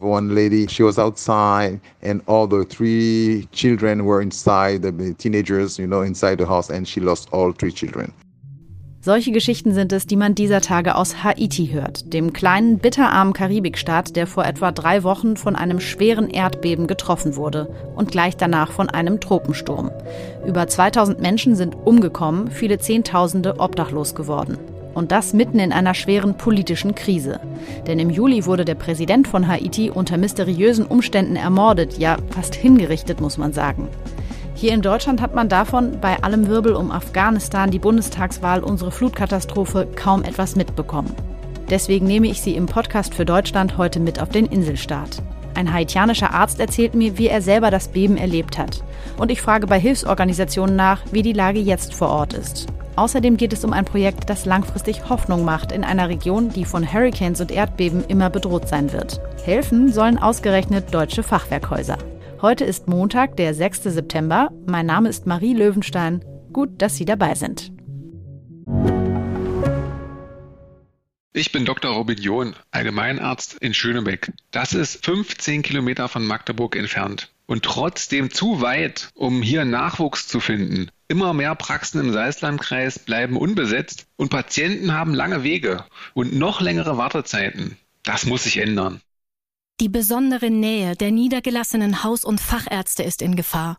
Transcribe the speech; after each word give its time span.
One 0.00 0.34
lady, 0.34 0.66
she 0.66 0.82
was 0.82 0.98
outside, 0.98 1.80
and 2.02 2.22
all 2.26 2.48
the 2.48 2.64
three 2.64 3.46
children 3.52 4.04
were 4.04 4.20
inside, 4.20 4.82
the 4.82 5.14
teenagers, 5.14 5.78
you 5.78 5.86
know, 5.86 6.02
inside 6.02 6.38
the 6.38 6.46
house, 6.46 6.70
and 6.70 6.86
she 6.86 7.00
lost 7.00 7.28
all 7.32 7.52
three 7.52 7.72
children. 7.72 8.12
Solche 9.00 9.30
Geschichten 9.30 9.72
sind 9.72 9.92
es, 9.92 10.06
die 10.06 10.16
man 10.16 10.34
dieser 10.34 10.60
Tage 10.60 10.96
aus 10.96 11.22
Haiti 11.22 11.68
hört, 11.68 12.12
dem 12.12 12.32
kleinen, 12.32 12.78
bitterarmen 12.78 13.32
Karibikstaat, 13.32 14.16
der 14.16 14.26
vor 14.26 14.44
etwa 14.44 14.72
drei 14.72 15.04
Wochen 15.04 15.36
von 15.36 15.54
einem 15.54 15.78
schweren 15.78 16.28
Erdbeben 16.28 16.88
getroffen 16.88 17.36
wurde 17.36 17.72
und 17.94 18.10
gleich 18.10 18.36
danach 18.36 18.72
von 18.72 18.90
einem 18.90 19.20
Tropensturm. 19.20 19.92
Über 20.44 20.66
2000 20.66 21.20
Menschen 21.20 21.54
sind 21.54 21.76
umgekommen, 21.84 22.50
viele 22.50 22.78
Zehntausende 22.78 23.60
obdachlos 23.60 24.16
geworden. 24.16 24.58
Und 24.98 25.12
das 25.12 25.32
mitten 25.32 25.60
in 25.60 25.70
einer 25.72 25.94
schweren 25.94 26.34
politischen 26.36 26.96
Krise. 26.96 27.38
Denn 27.86 28.00
im 28.00 28.10
Juli 28.10 28.46
wurde 28.46 28.64
der 28.64 28.74
Präsident 28.74 29.28
von 29.28 29.46
Haiti 29.46 29.90
unter 29.90 30.16
mysteriösen 30.16 30.84
Umständen 30.84 31.36
ermordet, 31.36 31.98
ja 31.98 32.16
fast 32.30 32.56
hingerichtet, 32.56 33.20
muss 33.20 33.38
man 33.38 33.52
sagen. 33.52 33.86
Hier 34.54 34.72
in 34.72 34.82
Deutschland 34.82 35.22
hat 35.22 35.36
man 35.36 35.48
davon 35.48 36.00
bei 36.00 36.20
allem 36.24 36.48
Wirbel 36.48 36.72
um 36.72 36.90
Afghanistan, 36.90 37.70
die 37.70 37.78
Bundestagswahl, 37.78 38.64
unsere 38.64 38.90
Flutkatastrophe 38.90 39.86
kaum 39.94 40.24
etwas 40.24 40.56
mitbekommen. 40.56 41.14
Deswegen 41.70 42.08
nehme 42.08 42.26
ich 42.26 42.42
Sie 42.42 42.56
im 42.56 42.66
Podcast 42.66 43.14
für 43.14 43.24
Deutschland 43.24 43.78
heute 43.78 44.00
mit 44.00 44.20
auf 44.20 44.30
den 44.30 44.46
Inselstaat. 44.46 45.22
Ein 45.54 45.72
haitianischer 45.72 46.34
Arzt 46.34 46.58
erzählt 46.58 46.96
mir, 46.96 47.18
wie 47.18 47.28
er 47.28 47.40
selber 47.40 47.70
das 47.70 47.86
Beben 47.86 48.16
erlebt 48.16 48.58
hat. 48.58 48.82
Und 49.16 49.30
ich 49.30 49.42
frage 49.42 49.68
bei 49.68 49.78
Hilfsorganisationen 49.78 50.74
nach, 50.74 51.02
wie 51.12 51.22
die 51.22 51.32
Lage 51.32 51.60
jetzt 51.60 51.94
vor 51.94 52.08
Ort 52.08 52.32
ist. 52.32 52.66
Außerdem 52.98 53.36
geht 53.36 53.52
es 53.52 53.64
um 53.64 53.72
ein 53.72 53.84
Projekt, 53.84 54.28
das 54.28 54.44
langfristig 54.44 55.08
Hoffnung 55.08 55.44
macht 55.44 55.70
in 55.70 55.84
einer 55.84 56.08
Region, 56.08 56.48
die 56.48 56.64
von 56.64 56.92
Hurricanes 56.92 57.40
und 57.40 57.52
Erdbeben 57.52 58.04
immer 58.04 58.28
bedroht 58.28 58.66
sein 58.66 58.92
wird. 58.92 59.20
Helfen 59.44 59.92
sollen 59.92 60.18
ausgerechnet 60.18 60.92
deutsche 60.92 61.22
Fachwerkhäuser. 61.22 61.96
Heute 62.42 62.64
ist 62.64 62.88
Montag, 62.88 63.36
der 63.36 63.54
6. 63.54 63.84
September. 63.84 64.50
Mein 64.66 64.86
Name 64.86 65.08
ist 65.08 65.28
Marie 65.28 65.54
Löwenstein. 65.54 66.24
Gut, 66.52 66.82
dass 66.82 66.96
Sie 66.96 67.04
dabei 67.04 67.36
sind. 67.36 67.70
Ich 71.32 71.52
bin 71.52 71.64
Dr. 71.64 71.92
Robin 71.92 72.18
John, 72.18 72.56
Allgemeinarzt 72.72 73.58
in 73.60 73.74
Schönebeck. 73.74 74.32
Das 74.50 74.74
ist 74.74 75.04
15 75.04 75.62
Kilometer 75.62 76.08
von 76.08 76.26
Magdeburg 76.26 76.74
entfernt 76.74 77.30
und 77.46 77.64
trotzdem 77.64 78.32
zu 78.32 78.60
weit, 78.60 79.10
um 79.14 79.40
hier 79.40 79.64
Nachwuchs 79.64 80.26
zu 80.26 80.40
finden. 80.40 80.90
Immer 81.10 81.32
mehr 81.32 81.54
Praxen 81.54 82.00
im 82.00 82.12
Salzlandkreis 82.12 82.98
bleiben 82.98 83.38
unbesetzt 83.38 84.06
und 84.16 84.28
Patienten 84.28 84.92
haben 84.92 85.14
lange 85.14 85.42
Wege 85.42 85.86
und 86.12 86.34
noch 86.34 86.60
längere 86.60 86.98
Wartezeiten. 86.98 87.78
Das 88.04 88.26
muss 88.26 88.44
sich 88.44 88.58
ändern. 88.58 89.00
Die 89.80 89.88
besondere 89.88 90.50
Nähe 90.50 90.96
der 90.96 91.10
niedergelassenen 91.10 92.04
Haus- 92.04 92.24
und 92.24 92.42
Fachärzte 92.42 93.04
ist 93.04 93.22
in 93.22 93.36
Gefahr. 93.36 93.78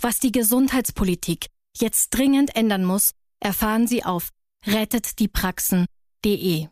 Was 0.00 0.20
die 0.20 0.32
Gesundheitspolitik 0.32 1.48
jetzt 1.76 2.08
dringend 2.10 2.56
ändern 2.56 2.84
muss, 2.84 3.10
erfahren 3.40 3.86
Sie 3.86 4.02
auf 4.02 4.30
rettetdiepraxen.de. 4.66 6.68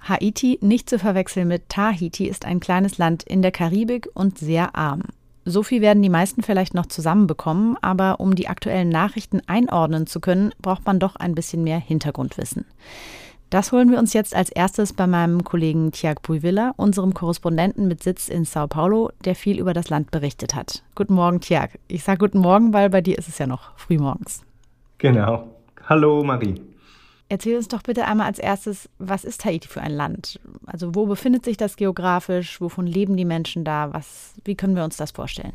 Haiti, 0.00 0.58
nicht 0.60 0.90
zu 0.90 0.98
verwechseln 0.98 1.48
mit 1.48 1.70
Tahiti, 1.70 2.26
ist 2.26 2.44
ein 2.44 2.60
kleines 2.60 2.98
Land 2.98 3.22
in 3.22 3.40
der 3.40 3.52
Karibik 3.52 4.08
und 4.14 4.38
sehr 4.38 4.74
arm. 4.74 5.04
So 5.50 5.62
viel 5.62 5.80
werden 5.80 6.02
die 6.02 6.10
meisten 6.10 6.42
vielleicht 6.42 6.74
noch 6.74 6.84
zusammenbekommen, 6.84 7.78
aber 7.80 8.20
um 8.20 8.34
die 8.34 8.48
aktuellen 8.48 8.90
Nachrichten 8.90 9.40
einordnen 9.46 10.06
zu 10.06 10.20
können, 10.20 10.52
braucht 10.60 10.84
man 10.84 10.98
doch 10.98 11.16
ein 11.16 11.34
bisschen 11.34 11.64
mehr 11.64 11.78
Hintergrundwissen. 11.78 12.66
Das 13.48 13.72
holen 13.72 13.90
wir 13.90 13.98
uns 13.98 14.12
jetzt 14.12 14.36
als 14.36 14.50
erstes 14.50 14.92
bei 14.92 15.06
meinem 15.06 15.44
Kollegen 15.44 15.90
Tiag 15.90 16.20
Buivilla, 16.20 16.74
unserem 16.76 17.14
Korrespondenten 17.14 17.88
mit 17.88 18.02
Sitz 18.02 18.28
in 18.28 18.44
Sao 18.44 18.66
Paulo, 18.66 19.10
der 19.24 19.34
viel 19.34 19.58
über 19.58 19.72
das 19.72 19.88
Land 19.88 20.10
berichtet 20.10 20.54
hat. 20.54 20.82
Guten 20.94 21.14
Morgen, 21.14 21.40
Tiag. 21.40 21.78
Ich 21.88 22.04
sage 22.04 22.18
guten 22.18 22.40
Morgen, 22.40 22.74
weil 22.74 22.90
bei 22.90 23.00
dir 23.00 23.16
ist 23.16 23.28
es 23.28 23.38
ja 23.38 23.46
noch 23.46 23.70
frühmorgens. 23.78 24.42
Genau. 24.98 25.48
Hallo, 25.86 26.22
Marie. 26.24 26.60
Erzähl 27.28 27.56
uns 27.56 27.68
doch 27.68 27.82
bitte 27.82 28.06
einmal 28.06 28.26
als 28.26 28.38
erstes, 28.38 28.88
was 28.98 29.24
ist 29.24 29.44
Haiti 29.44 29.68
für 29.68 29.82
ein 29.82 29.92
Land? 29.92 30.40
Also 30.66 30.94
wo 30.94 31.06
befindet 31.06 31.44
sich 31.44 31.56
das 31.56 31.76
geografisch? 31.76 32.60
Wovon 32.60 32.86
leben 32.86 33.16
die 33.16 33.24
Menschen 33.24 33.64
da? 33.64 33.92
Was, 33.92 34.34
wie 34.44 34.54
können 34.54 34.76
wir 34.76 34.84
uns 34.84 34.96
das 34.96 35.10
vorstellen? 35.10 35.52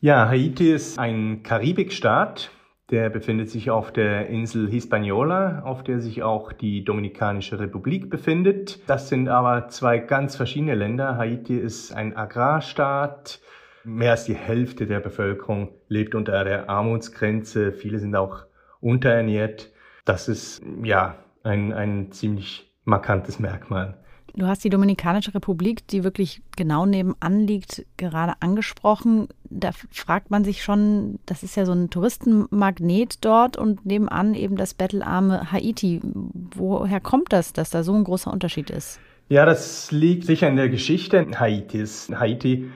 Ja, 0.00 0.28
Haiti 0.28 0.72
ist 0.72 0.98
ein 0.98 1.42
Karibikstaat 1.42 2.50
der 2.90 3.08
befindet 3.08 3.50
sich 3.50 3.70
auf 3.70 3.92
der 3.92 4.28
Insel 4.28 4.68
Hispaniola, 4.68 5.62
auf 5.62 5.84
der 5.84 6.00
sich 6.00 6.24
auch 6.24 6.52
die 6.52 6.84
Dominikanische 6.84 7.60
Republik 7.60 8.10
befindet. 8.10 8.80
Das 8.88 9.08
sind 9.08 9.28
aber 9.28 9.68
zwei 9.68 9.98
ganz 9.98 10.34
verschiedene 10.34 10.74
Länder. 10.74 11.16
Haiti 11.16 11.56
ist 11.56 11.92
ein 11.92 12.16
Agrarstaat. 12.16 13.40
Mehr 13.84 14.10
als 14.12 14.24
die 14.24 14.34
Hälfte 14.34 14.86
der 14.86 14.98
Bevölkerung 14.98 15.68
lebt 15.88 16.16
unter 16.16 16.42
der 16.44 16.68
Armutsgrenze. 16.68 17.72
Viele 17.72 18.00
sind 18.00 18.16
auch 18.16 18.42
unterernährt. 18.80 19.70
Das 20.10 20.26
ist 20.26 20.60
ja 20.82 21.14
ein, 21.44 21.72
ein 21.72 22.10
ziemlich 22.10 22.68
markantes 22.84 23.38
Merkmal. 23.38 23.96
Du 24.34 24.44
hast 24.48 24.64
die 24.64 24.68
Dominikanische 24.68 25.32
Republik, 25.36 25.86
die 25.86 26.02
wirklich 26.02 26.42
genau 26.56 26.84
nebenan 26.84 27.46
liegt, 27.46 27.86
gerade 27.96 28.32
angesprochen. 28.40 29.28
Da 29.50 29.70
fragt 29.92 30.32
man 30.32 30.42
sich 30.42 30.64
schon, 30.64 31.20
das 31.26 31.44
ist 31.44 31.54
ja 31.54 31.64
so 31.64 31.70
ein 31.70 31.90
Touristenmagnet 31.90 33.24
dort 33.24 33.56
und 33.56 33.86
nebenan 33.86 34.34
eben 34.34 34.56
das 34.56 34.74
bettelarme 34.74 35.52
Haiti. 35.52 36.00
Woher 36.02 36.98
kommt 36.98 37.32
das, 37.32 37.52
dass 37.52 37.70
da 37.70 37.84
so 37.84 37.94
ein 37.94 38.02
großer 38.02 38.32
Unterschied 38.32 38.68
ist? 38.70 38.98
Ja, 39.28 39.46
das 39.46 39.92
liegt 39.92 40.24
sicher 40.24 40.48
in 40.48 40.56
der 40.56 40.70
Geschichte 40.70 41.24
Haitis. 41.38 42.10
Haiti 42.12 42.68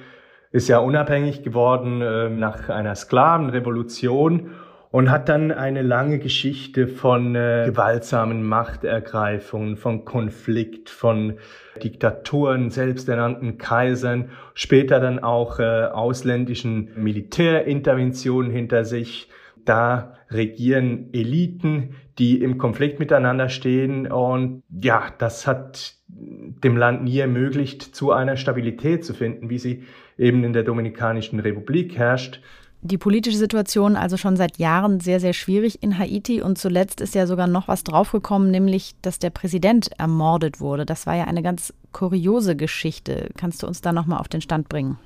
ist 0.52 0.68
ja 0.68 0.78
unabhängig 0.78 1.42
geworden 1.42 2.00
äh, 2.00 2.28
nach 2.30 2.68
einer 2.68 2.94
Sklavenrevolution 2.94 4.52
und 4.94 5.10
hat 5.10 5.28
dann 5.28 5.50
eine 5.50 5.82
lange 5.82 6.20
Geschichte 6.20 6.86
von 6.86 7.34
äh, 7.34 7.64
gewaltsamen 7.66 8.44
Machtergreifungen, 8.44 9.76
von 9.76 10.04
Konflikt, 10.04 10.88
von 10.88 11.38
Diktaturen, 11.82 12.70
selbsternannten 12.70 13.58
Kaisern, 13.58 14.30
später 14.54 15.00
dann 15.00 15.18
auch 15.18 15.58
äh, 15.58 15.86
ausländischen 15.86 16.90
Militärinterventionen 16.94 18.52
hinter 18.52 18.84
sich. 18.84 19.28
Da 19.64 20.14
regieren 20.30 21.08
Eliten, 21.12 21.96
die 22.20 22.40
im 22.40 22.56
Konflikt 22.56 23.00
miteinander 23.00 23.48
stehen 23.48 24.06
und 24.06 24.62
ja, 24.80 25.06
das 25.18 25.48
hat 25.48 25.94
dem 26.06 26.76
Land 26.76 27.02
nie 27.02 27.18
ermöglicht, 27.18 27.82
zu 27.82 28.12
einer 28.12 28.36
Stabilität 28.36 29.04
zu 29.04 29.12
finden, 29.12 29.50
wie 29.50 29.58
sie 29.58 29.82
eben 30.16 30.44
in 30.44 30.52
der 30.52 30.62
Dominikanischen 30.62 31.40
Republik 31.40 31.98
herrscht 31.98 32.40
die 32.86 32.98
politische 32.98 33.38
Situation 33.38 33.96
also 33.96 34.18
schon 34.18 34.36
seit 34.36 34.58
Jahren 34.58 35.00
sehr, 35.00 35.18
sehr 35.18 35.32
schwierig 35.32 35.82
in 35.82 35.98
Haiti 35.98 36.42
und 36.42 36.58
zuletzt 36.58 37.00
ist 37.00 37.14
ja 37.14 37.26
sogar 37.26 37.46
noch 37.46 37.66
was 37.66 37.82
draufgekommen, 37.82 38.50
nämlich, 38.50 38.94
dass 39.00 39.18
der 39.18 39.30
Präsident 39.30 39.88
ermordet 39.98 40.60
wurde. 40.60 40.84
Das 40.84 41.06
war 41.06 41.16
ja 41.16 41.24
eine 41.24 41.42
ganz 41.42 41.72
kuriose 41.92 42.56
Geschichte. 42.56 43.30
Kannst 43.38 43.62
du 43.62 43.66
uns 43.66 43.80
da 43.80 43.92
nochmal 43.92 44.20
auf 44.20 44.28
den 44.28 44.42
Stand 44.42 44.68
bringen? 44.68 44.98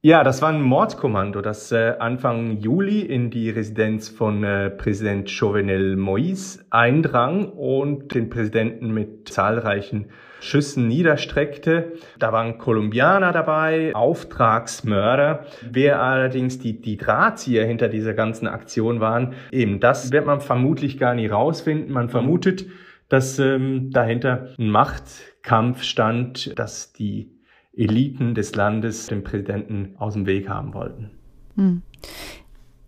Ja, 0.00 0.22
das 0.22 0.42
war 0.42 0.50
ein 0.50 0.62
Mordkommando, 0.62 1.40
das 1.40 1.72
äh, 1.72 1.94
Anfang 1.98 2.58
Juli 2.58 3.00
in 3.00 3.30
die 3.30 3.50
Residenz 3.50 4.08
von 4.08 4.44
äh, 4.44 4.70
Präsident 4.70 5.28
Jovenel 5.28 5.96
Moïse 5.96 6.60
eindrang 6.70 7.46
und 7.46 8.14
den 8.14 8.30
Präsidenten 8.30 8.94
mit 8.94 9.28
zahlreichen 9.28 10.10
Schüssen 10.38 10.86
niederstreckte. 10.86 11.94
Da 12.20 12.32
waren 12.32 12.58
Kolumbianer 12.58 13.32
dabei, 13.32 13.92
Auftragsmörder. 13.92 15.46
Wer 15.68 16.00
allerdings 16.00 16.60
die, 16.60 16.80
die 16.80 16.96
Drahtzieher 16.96 17.66
hinter 17.66 17.88
dieser 17.88 18.14
ganzen 18.14 18.46
Aktion 18.46 19.00
waren, 19.00 19.34
eben 19.50 19.80
das 19.80 20.12
wird 20.12 20.26
man 20.26 20.40
vermutlich 20.40 20.98
gar 20.98 21.14
nicht 21.14 21.32
rausfinden. 21.32 21.92
Man 21.92 22.08
vermutet, 22.08 22.66
dass 23.08 23.40
ähm, 23.40 23.90
dahinter 23.90 24.50
ein 24.60 24.70
Machtkampf 24.70 25.82
stand, 25.82 26.56
dass 26.56 26.92
die 26.92 27.37
Eliten 27.78 28.34
des 28.34 28.54
Landes 28.54 29.06
den 29.06 29.22
Präsidenten 29.22 29.94
aus 29.98 30.14
dem 30.14 30.26
Weg 30.26 30.48
haben 30.48 30.74
wollten. 30.74 31.10
Hm. 31.56 31.82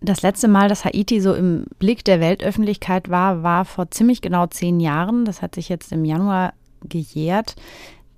Das 0.01 0.21
letzte 0.23 0.47
Mal, 0.47 0.67
dass 0.67 0.83
Haiti 0.83 1.21
so 1.21 1.33
im 1.33 1.65
Blick 1.77 2.03
der 2.03 2.19
Weltöffentlichkeit 2.19 3.09
war, 3.09 3.43
war 3.43 3.65
vor 3.65 3.91
ziemlich 3.91 4.21
genau 4.21 4.47
zehn 4.47 4.79
Jahren. 4.79 5.25
Das 5.25 5.41
hat 5.41 5.55
sich 5.55 5.69
jetzt 5.69 5.91
im 5.91 6.05
Januar 6.05 6.53
gejährt. 6.83 7.55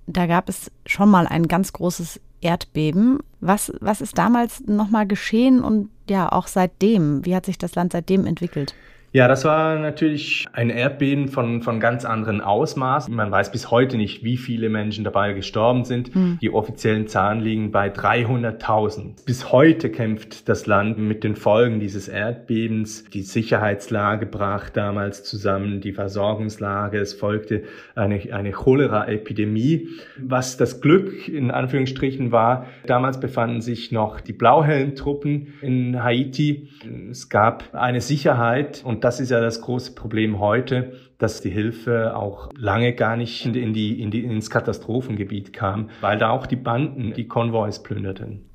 Da 0.06 0.26
gab 0.26 0.48
es 0.48 0.70
schon 0.86 1.10
mal 1.10 1.26
ein 1.26 1.46
ganz 1.46 1.72
großes 1.74 2.20
Erdbeben. 2.40 3.18
Was, 3.40 3.72
was 3.80 4.00
ist 4.00 4.16
damals 4.16 4.64
nochmal 4.66 5.06
geschehen 5.06 5.62
und 5.62 5.90
ja 6.08 6.32
auch 6.32 6.46
seitdem? 6.46 7.24
Wie 7.24 7.34
hat 7.36 7.46
sich 7.46 7.58
das 7.58 7.74
Land 7.74 7.92
seitdem 7.92 8.26
entwickelt? 8.26 8.74
Ja, 9.14 9.28
das 9.28 9.44
war 9.44 9.78
natürlich 9.78 10.44
ein 10.54 10.70
Erdbeben 10.70 11.28
von, 11.28 11.62
von 11.62 11.78
ganz 11.78 12.04
anderen 12.04 12.40
Ausmaßen. 12.40 13.14
Man 13.14 13.30
weiß 13.30 13.52
bis 13.52 13.70
heute 13.70 13.96
nicht, 13.96 14.24
wie 14.24 14.36
viele 14.36 14.68
Menschen 14.68 15.04
dabei 15.04 15.34
gestorben 15.34 15.84
sind. 15.84 16.12
Mhm. 16.16 16.38
Die 16.42 16.50
offiziellen 16.50 17.06
Zahlen 17.06 17.38
liegen 17.38 17.70
bei 17.70 17.92
300.000. 17.92 19.24
Bis 19.24 19.52
heute 19.52 19.90
kämpft 19.90 20.48
das 20.48 20.66
Land 20.66 20.98
mit 20.98 21.22
den 21.22 21.36
Folgen 21.36 21.78
dieses 21.78 22.08
Erdbebens. 22.08 23.04
Die 23.04 23.22
Sicherheitslage 23.22 24.26
brach 24.26 24.68
damals 24.68 25.22
zusammen, 25.22 25.80
die 25.80 25.92
Versorgungslage. 25.92 26.98
Es 26.98 27.14
folgte 27.14 27.62
eine, 27.94 28.20
eine 28.32 28.50
Cholera-Epidemie. 28.50 29.90
Was 30.18 30.56
das 30.56 30.80
Glück 30.80 31.28
in 31.28 31.52
Anführungsstrichen 31.52 32.32
war, 32.32 32.66
damals 32.88 33.20
befanden 33.20 33.60
sich 33.60 33.92
noch 33.92 34.20
die 34.20 34.32
Blauhelmtruppen 34.32 35.54
in 35.60 36.02
Haiti. 36.02 36.68
Es 37.12 37.28
gab 37.28 37.72
eine 37.74 38.00
Sicherheit 38.00 38.82
und 38.84 39.03
das 39.04 39.20
ist 39.20 39.30
ja 39.30 39.40
das 39.40 39.60
große 39.60 39.92
Problem 39.92 40.38
heute, 40.38 40.94
dass 41.18 41.42
die 41.42 41.50
Hilfe 41.50 42.16
auch 42.16 42.48
lange 42.56 42.94
gar 42.94 43.16
nicht 43.16 43.44
in 43.44 43.74
die, 43.74 44.00
in 44.00 44.10
die, 44.10 44.24
ins 44.24 44.48
Katastrophengebiet 44.48 45.52
kam, 45.52 45.90
weil 46.00 46.16
da 46.18 46.30
auch 46.30 46.46
die 46.46 46.56
Banden 46.56 47.12
die 47.12 47.28
Konvois 47.28 47.82
plünderten. 47.82 48.46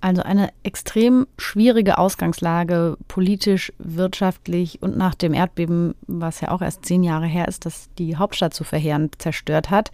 Also 0.00 0.22
eine 0.22 0.50
extrem 0.62 1.26
schwierige 1.36 1.98
Ausgangslage, 1.98 2.96
politisch, 3.08 3.72
wirtschaftlich 3.78 4.80
und 4.80 4.96
nach 4.96 5.16
dem 5.16 5.34
Erdbeben, 5.34 5.94
was 6.06 6.40
ja 6.40 6.52
auch 6.52 6.62
erst 6.62 6.86
zehn 6.86 7.02
Jahre 7.02 7.26
her 7.26 7.48
ist, 7.48 7.66
das 7.66 7.90
die 7.98 8.16
Hauptstadt 8.16 8.54
so 8.54 8.62
verheerend 8.62 9.20
zerstört 9.20 9.70
hat. 9.70 9.90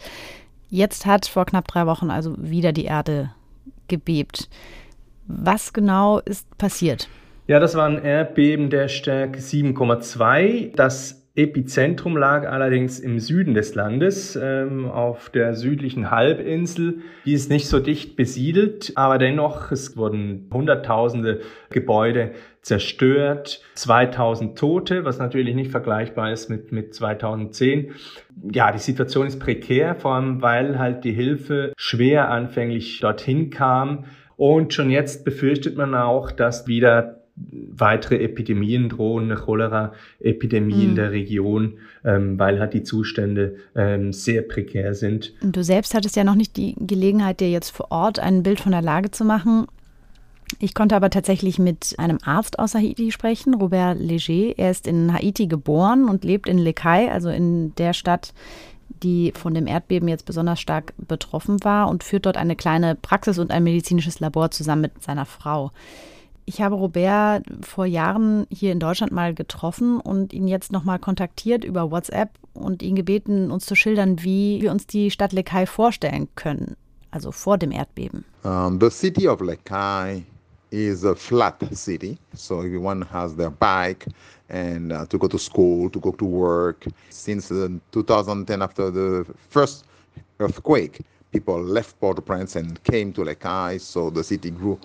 Jetzt 0.69 1.07
hat 1.07 1.27
vor 1.27 1.47
knapp 1.47 1.69
drei 1.69 1.87
Wochen 1.87 2.11
also 2.11 2.35
wieder 2.39 2.73
die 2.73 2.85
Erde 2.85 3.31
gebebt. 3.89 4.51
Was 5.27 5.73
genau 5.73 6.21
ist 6.21 6.59
passiert? 6.59 7.09
Ja, 7.49 7.61
das 7.61 7.77
war 7.77 7.89
ein 7.89 8.03
Erdbeben 8.03 8.71
der 8.71 8.89
Stärke 8.89 9.39
7,2. 9.39 10.75
Das 10.75 11.31
Epizentrum 11.37 12.17
lag 12.17 12.45
allerdings 12.51 12.99
im 12.99 13.21
Süden 13.21 13.55
des 13.55 13.77
Landes, 13.77 14.35
ähm, 14.35 14.91
auf 14.91 15.31
der 15.31 15.55
südlichen 15.55 16.11
Halbinsel. 16.11 17.03
Die 17.25 17.35
ist 17.35 17.49
nicht 17.49 17.69
so 17.69 17.79
dicht 17.79 18.17
besiedelt, 18.17 18.95
aber 18.97 19.19
dennoch, 19.19 19.71
es 19.71 19.97
wurden 19.97 20.51
Hunderttausende 20.53 21.41
Gebäude 21.71 22.33
zerstört, 22.63 23.63
2000 23.75 24.59
Tote, 24.59 25.05
was 25.05 25.21
natürlich 25.21 25.55
nicht 25.55 25.71
vergleichbar 25.71 26.33
ist 26.33 26.51
mit, 26.51 26.73
mit 26.73 26.97
2010. 26.97 27.93
Ja, 28.53 28.73
die 28.73 28.79
Situation 28.79 29.29
ist 29.29 29.39
prekär, 29.39 29.95
vor 29.95 30.15
allem 30.15 30.43
weil 30.43 30.81
halt 30.81 31.05
die 31.05 31.13
Hilfe 31.13 31.73
schwer 31.77 32.29
anfänglich 32.29 32.99
dorthin 32.99 33.51
kam. 33.51 34.07
Und 34.37 34.75
schon 34.75 34.91
jetzt 34.91 35.25
befürchtet 35.25 35.77
man 35.77 35.95
auch, 35.95 36.31
dass 36.31 36.67
wieder 36.67 37.16
weitere 37.37 38.23
Epidemien 38.23 38.89
drohen, 38.89 39.25
eine 39.25 39.37
Cholera-Epidemie 39.37 40.75
mhm. 40.75 40.83
in 40.83 40.95
der 40.95 41.13
Region, 41.13 41.75
ähm, 42.05 42.39
weil 42.39 42.59
halt 42.59 42.73
die 42.75 42.83
Zustände 42.83 43.57
ähm, 43.75 44.13
sehr 44.13 44.43
prekär 44.43 44.95
sind. 44.95 45.35
Und 45.43 45.55
du 45.55 45.63
selbst 45.63 45.95
hattest 45.95 46.17
ja 46.17 46.25
noch 46.25 46.35
nicht 46.35 46.57
die 46.57 46.75
Gelegenheit, 46.79 47.41
dir 47.41 47.51
jetzt 47.51 47.71
vor 47.71 47.91
Ort 47.91 48.19
ein 48.19 48.43
Bild 48.43 48.61
von 48.61 48.73
der 48.73 48.83
Lage 48.83 49.11
zu 49.11 49.25
machen. 49.25 49.67
Ich 50.61 50.75
konnte 50.75 50.95
aber 50.95 51.11
tatsächlich 51.11 51.59
mit 51.59 51.95
einem 51.99 52.19
Arzt 52.25 52.59
aus 52.59 52.75
Haiti 52.75 53.11
sprechen, 53.11 53.55
Robert 53.55 53.99
Leger. 53.99 54.55
Er 54.57 54.71
ist 54.71 54.87
in 54.87 55.13
Haiti 55.13 55.47
geboren 55.47 56.09
und 56.09 56.25
lebt 56.25 56.49
in 56.49 56.59
Lekai, 56.59 57.11
also 57.11 57.29
in 57.31 57.75
der 57.75 57.93
Stadt, 57.93 58.33
die 59.03 59.33
von 59.35 59.55
dem 59.55 59.67
Erdbeben 59.67 60.09
jetzt 60.09 60.25
besonders 60.25 60.61
stark 60.61 60.95
betroffen 60.97 61.63
war 61.65 61.89
und 61.89 62.05
führt 62.05 62.27
dort 62.27 62.37
eine 62.37 62.57
kleine 62.57 62.95
Praxis 62.95 63.39
und 63.39 63.51
ein 63.51 63.65
medizinisches 63.65 64.21
Labor 64.21 64.51
zusammen 64.51 64.83
mit 64.83 65.03
seiner 65.03 65.27
Frau. 65.27 65.73
Ich 66.49 66.63
habe 66.63 66.77
Robert 66.77 67.43
vor 67.63 67.87
Jahren 67.87 68.47
hier 68.51 68.71
in 68.71 68.79
Deutschland 68.79 69.11
mal 69.11 69.35
getroffen 69.35 70.01
und 70.01 70.33
ihn 70.33 70.47
jetzt 70.47 70.71
nochmal 70.71 71.01
kontaktiert 71.01 71.65
über 71.65 71.91
WhatsApp 71.91 72.31
und 72.55 72.85
ihn 72.85 72.95
gebeten, 72.95 73.51
uns 73.51 73.67
zu 73.67 73.75
schildern, 73.75 74.23
wie 74.23 74.63
wir 74.63 74.71
uns 74.71 74.87
die 74.87 75.11
Stadt 75.11 75.33
Lekai 75.33 75.67
vorstellen 75.67 76.29
können, 76.37 76.77
also 77.11 77.33
vor 77.33 77.59
dem 77.59 77.73
Erdbeben. 77.73 78.25
Um, 78.45 78.79
the 78.81 78.91
city 78.91 79.27
of 79.27 79.41
Lekai 79.41 80.23
is 80.71 81.05
a 81.05 81.17
flat 81.17 81.57
city, 81.73 82.17
so 82.33 82.61
everyone 82.61 83.05
has 83.13 83.35
their 83.35 83.51
bike 83.51 84.07
and 84.49 84.93
uh, 84.93 85.05
to 85.07 85.19
go 85.19 85.27
to 85.27 85.39
school, 85.39 85.91
to 85.91 85.99
go 85.99 86.13
to 86.13 86.25
work. 86.25 86.87
Since 87.11 87.51
uh, 87.51 87.69
2010, 87.91 88.63
after 88.63 88.93
the 88.93 89.25
first 89.51 89.85
earthquake, 90.39 91.01
people 91.37 91.61
left 91.63 92.01
Port-au-Prince 92.01 92.57
and 92.57 92.83
came 92.85 93.13
to 93.13 93.21
Lekai, 93.23 93.79
so 93.79 94.09
the 94.09 94.25
city 94.25 94.51
grew. 94.51 94.79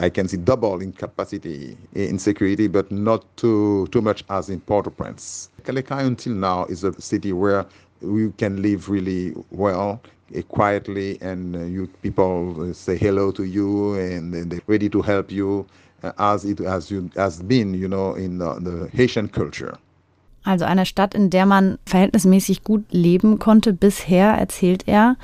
I 0.00 0.08
can 0.10 0.26
see 0.26 0.36
double 0.36 0.80
in 0.82 0.92
capacity 0.92 1.76
in 1.94 2.18
security, 2.18 2.66
but 2.66 2.90
not 2.90 3.20
too 3.36 3.86
too 3.92 4.02
much 4.02 4.24
as 4.28 4.50
in 4.50 4.60
Port-au-Prince. 4.60 5.50
Lekai 5.64 6.04
until 6.04 6.32
now 6.32 6.64
is 6.64 6.82
a 6.82 6.92
city 7.00 7.32
where 7.32 7.64
you 8.00 8.34
can 8.36 8.60
live 8.62 8.88
really 8.88 9.32
well, 9.50 10.00
uh, 10.36 10.42
quietly, 10.56 11.18
and 11.20 11.54
uh, 11.54 11.60
you 11.60 11.86
people 12.02 12.74
say 12.74 12.96
hello 12.96 13.30
to 13.30 13.44
you, 13.44 13.94
and, 13.94 14.34
they're 14.50 14.66
ready 14.66 14.88
to 14.88 15.00
help 15.02 15.30
you, 15.30 15.64
as 16.18 16.44
it 16.44 16.58
has 16.58 16.90
you 16.90 17.08
has 17.14 17.40
been, 17.42 17.74
you 17.74 17.86
know, 17.86 18.14
in 18.14 18.38
the, 18.38 18.50
the 18.60 18.88
Haitian 18.92 19.28
culture. 19.28 19.78
Also 20.44 20.64
eine 20.64 20.84
Stadt, 20.86 21.14
in 21.14 21.30
der 21.30 21.46
man 21.46 21.78
verhältnismäßig 21.86 22.64
gut 22.64 22.82
leben 22.90 23.38
konnte 23.38 23.72
bisher, 23.72 24.34
erzählt 24.34 24.88
er. 24.88 25.16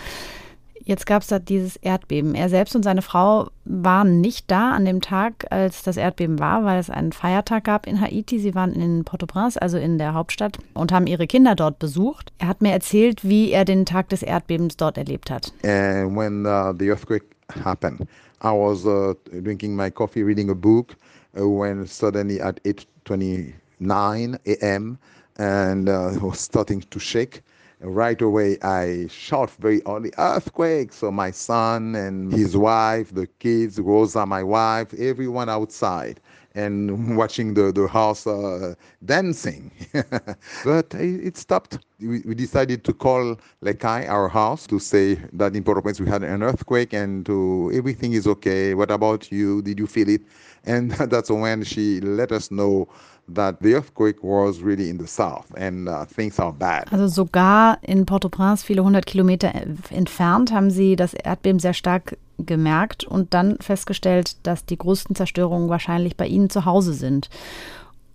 Jetzt 0.88 1.04
gab 1.04 1.20
es 1.20 1.28
da 1.28 1.38
dieses 1.38 1.76
Erdbeben. 1.76 2.34
Er 2.34 2.48
selbst 2.48 2.74
und 2.74 2.82
seine 2.82 3.02
Frau 3.02 3.50
waren 3.66 4.22
nicht 4.22 4.50
da 4.50 4.70
an 4.70 4.86
dem 4.86 5.02
Tag, 5.02 5.44
als 5.50 5.82
das 5.82 5.98
Erdbeben 5.98 6.38
war, 6.38 6.64
weil 6.64 6.80
es 6.80 6.88
einen 6.88 7.12
Feiertag 7.12 7.64
gab 7.64 7.86
in 7.86 8.00
Haiti. 8.00 8.38
Sie 8.38 8.54
waren 8.54 8.72
in 8.72 9.04
Port-au-Prince, 9.04 9.60
also 9.60 9.76
in 9.76 9.98
der 9.98 10.14
Hauptstadt, 10.14 10.56
und 10.72 10.90
haben 10.90 11.06
ihre 11.06 11.26
Kinder 11.26 11.54
dort 11.54 11.78
besucht. 11.78 12.32
Er 12.38 12.48
hat 12.48 12.62
mir 12.62 12.72
erzählt, 12.72 13.22
wie 13.22 13.50
er 13.50 13.66
den 13.66 13.84
Tag 13.84 14.08
des 14.08 14.22
Erdbebens 14.22 14.78
dort 14.78 14.96
erlebt 14.96 15.30
hat. 15.30 15.52
And 15.62 16.16
when 16.16 16.46
uh, 16.46 16.72
the 16.78 16.88
earthquake 16.88 17.26
happened, 17.62 18.08
I 18.42 18.48
was 18.48 18.86
uh, 18.86 19.12
drinking 19.42 19.76
my 19.76 19.90
coffee, 19.90 20.22
reading 20.22 20.48
a 20.48 20.54
book, 20.54 20.96
uh, 21.36 21.46
when 21.46 21.86
suddenly 21.86 22.40
at 22.40 22.64
8:29 22.64 24.38
a.m. 24.46 24.96
and 25.36 25.86
uh, 25.86 26.12
was 26.22 26.40
starting 26.40 26.80
to 26.88 26.98
shake. 26.98 27.42
Right 27.80 28.20
away 28.20 28.58
I 28.62 29.06
shout 29.08 29.50
very 29.52 29.82
early, 29.86 30.12
earthquake. 30.18 30.92
So 30.92 31.10
my 31.10 31.30
son 31.30 31.94
and 31.94 32.32
his 32.32 32.56
wife, 32.56 33.14
the 33.14 33.26
kids, 33.26 33.78
Rosa, 33.80 34.26
my 34.26 34.42
wife, 34.42 34.92
everyone 34.94 35.48
outside 35.48 36.20
and 36.54 37.16
watching 37.22 37.54
the, 37.54 37.72
the 37.72 37.86
house 37.86 38.26
uh, 38.26 38.74
dancing. 39.04 39.70
but 40.64 40.92
it, 40.94 41.36
stopped. 41.36 41.78
We, 42.00 42.20
we, 42.20 42.34
decided 42.34 42.84
to 42.84 42.92
call 42.92 43.36
Lekai, 43.62 44.08
our 44.08 44.28
house, 44.28 44.66
to 44.68 44.78
say 44.78 45.16
that 45.32 45.54
in 45.54 45.62
Port-au-Prince 45.64 46.00
we 46.00 46.08
had 46.08 46.22
an 46.22 46.42
earthquake 46.42 46.92
and 46.92 47.24
to 47.26 47.70
everything 47.74 48.12
is 48.12 48.26
okay. 48.26 48.74
What 48.74 48.90
about 48.90 49.30
you? 49.30 49.62
Did 49.62 49.78
you 49.78 49.86
feel 49.86 50.08
it? 50.08 50.22
And 50.64 50.90
that's 51.12 51.30
when 51.30 51.64
she 51.64 52.00
let 52.00 52.32
us 52.32 52.50
know 52.50 52.88
that 53.34 53.56
the 53.60 53.74
earthquake 53.74 54.22
was 54.22 54.62
really 54.62 54.88
in 54.88 54.98
the 54.98 55.06
south 55.06 55.46
and 55.56 55.88
uh, 55.88 56.04
things 56.06 56.38
are 56.38 56.52
bad. 56.52 56.90
Also 56.92 57.08
sogar 57.08 57.78
in 57.82 58.06
Port-au-Prince, 58.06 58.64
viele 58.64 58.82
hundert 58.82 59.06
Kilometer 59.06 59.52
entfernt, 59.90 60.52
haben 60.52 60.70
sie 60.70 60.96
das 60.96 61.14
Erdbeben 61.14 61.58
sehr 61.58 61.74
stark 61.74 62.16
gemerkt 62.38 63.04
und 63.04 63.34
dann 63.34 63.58
festgestellt, 63.60 64.36
dass 64.46 64.64
die 64.64 64.78
größten 64.78 65.16
Zerstörungen 65.16 65.68
wahrscheinlich 65.68 66.16
bei 66.16 66.26
ihnen 66.26 66.50
zu 66.50 66.64
Hause 66.64 66.92
sind. 66.92 67.28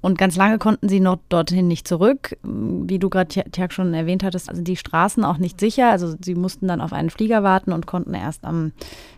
Und 0.03 0.17
ganz 0.17 0.35
lange 0.35 0.57
konnten 0.57 0.89
sie 0.89 0.99
noch 0.99 1.17
dorthin 1.29 1.69
nicht 1.69 1.87
zurück. 1.87 2.35
Wie 2.43 2.99
du 2.99 3.09
gerade, 3.09 3.29
Tjag, 3.29 3.71
schon 3.71 3.93
erwähnt 3.93 4.21
hattest, 4.21 4.49
also 4.49 4.61
die 4.61 4.75
Straßen 4.75 5.23
auch 5.23 5.37
nicht 5.37 5.61
sicher. 5.61 5.91
Also 5.91 6.15
sie 6.21 6.35
mussten 6.35 6.67
dann 6.67 6.81
auf 6.81 6.91
einen 6.91 7.09
Flieger 7.09 7.41
warten 7.41 7.71
und 7.71 7.87
konnten 7.87 8.13
erst 8.13 8.43
am, 8.43 8.73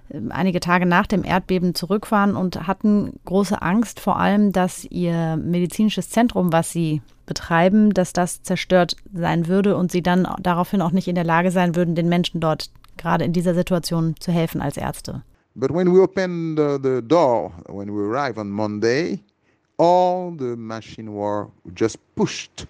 äh, 0.10 0.22
einige 0.30 0.60
Tage 0.60 0.86
nach 0.86 1.08
dem 1.08 1.24
Erdbeben 1.24 1.74
zurückfahren 1.74 2.36
und 2.36 2.68
hatten 2.68 3.14
große 3.26 3.64
Angst, 3.64 4.00
vor 4.00 4.20
allem, 4.20 4.52
dass 4.52 4.86
ihr 4.86 5.38
medizinisches 5.38 6.12
Zentrum, 6.12 6.54
was 6.54 6.72
sie 6.72 7.02
betreiben, 7.26 7.92
dass 7.92 8.14
das 8.14 8.44
zerstört 8.44 8.96
sein 9.12 9.48
würde 9.48 9.78
und 9.78 9.92
sie 9.92 10.04
dann 10.04 10.28
daraufhin 10.40 10.84
auch 10.84 10.92
nicht 10.92 11.08
in 11.08 11.16
der 11.16 11.24
Lage 11.24 11.50
sein 11.50 11.76
würden, 11.76 11.96
den 11.96 12.10
Menschen 12.10 12.42
dort 12.42 12.70
gerade 12.98 13.26
in 13.26 13.34
dieser 13.34 13.56
Situation 13.56 14.14
zu 14.20 14.32
helfen 14.32 14.62
als 14.62 14.78
Ärzte. 14.78 15.24
But 15.56 15.74
when 15.74 15.92
we 15.92 16.00
opened 16.00 16.60
the, 16.60 16.78
the 16.80 17.02
door, 17.02 17.54
when 17.70 17.88
we 17.88 18.04
arrived 18.04 18.38
on 18.38 18.52
Monday, 18.52 19.24
all 19.78 20.32
the 20.32 20.56
machine 20.56 21.14
were 21.14 21.48
just 21.74 21.98
pushed 22.16 22.66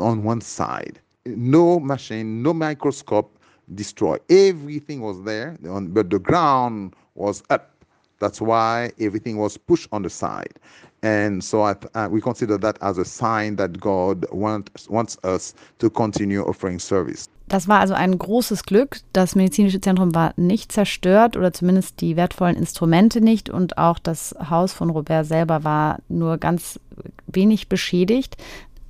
on 0.00 0.22
one 0.22 0.40
side. 0.40 1.00
No 1.26 1.78
machine, 1.80 2.42
no 2.42 2.52
microscope 2.54 3.38
destroyed. 3.74 4.20
Everything 4.30 5.00
was 5.00 5.22
there, 5.24 5.56
but 5.62 6.10
the 6.10 6.18
ground 6.18 6.94
was 7.14 7.42
up. 7.50 7.74
That's 8.18 8.40
why 8.40 8.92
everything 8.98 9.38
was 9.38 9.58
pushed 9.58 9.88
on 9.92 10.02
the 10.02 10.10
side. 10.10 10.54
And 11.02 11.42
so 11.42 11.62
I, 11.62 11.74
uh, 11.94 12.08
we 12.10 12.20
consider 12.20 12.58
that 12.58 12.82
as 12.82 12.98
a 12.98 13.04
sign 13.04 13.56
that 13.56 13.80
God 13.80 14.26
want, 14.32 14.70
wants 14.88 15.16
us 15.22 15.54
to 15.78 15.88
continue 15.88 16.42
offering 16.42 16.80
service. 16.80 17.28
Das 17.46 17.66
war 17.66 17.80
also 17.80 17.94
ein 17.94 18.18
großes 18.18 18.64
Glück. 18.64 19.00
Das 19.12 19.34
medizinische 19.34 19.80
Zentrum 19.80 20.14
war 20.14 20.34
nicht 20.36 20.70
zerstört 20.70 21.36
oder 21.36 21.52
zumindest 21.52 22.00
die 22.00 22.16
wertvollen 22.16 22.56
Instrumente 22.56 23.20
nicht 23.22 23.48
und 23.48 23.78
auch 23.78 23.98
das 23.98 24.34
Haus 24.50 24.72
von 24.72 24.90
Robert 24.90 25.24
selber 25.24 25.64
war 25.64 26.00
nur 26.08 26.36
ganz 26.36 26.78
wenig 27.26 27.68
beschädigt. 27.68 28.36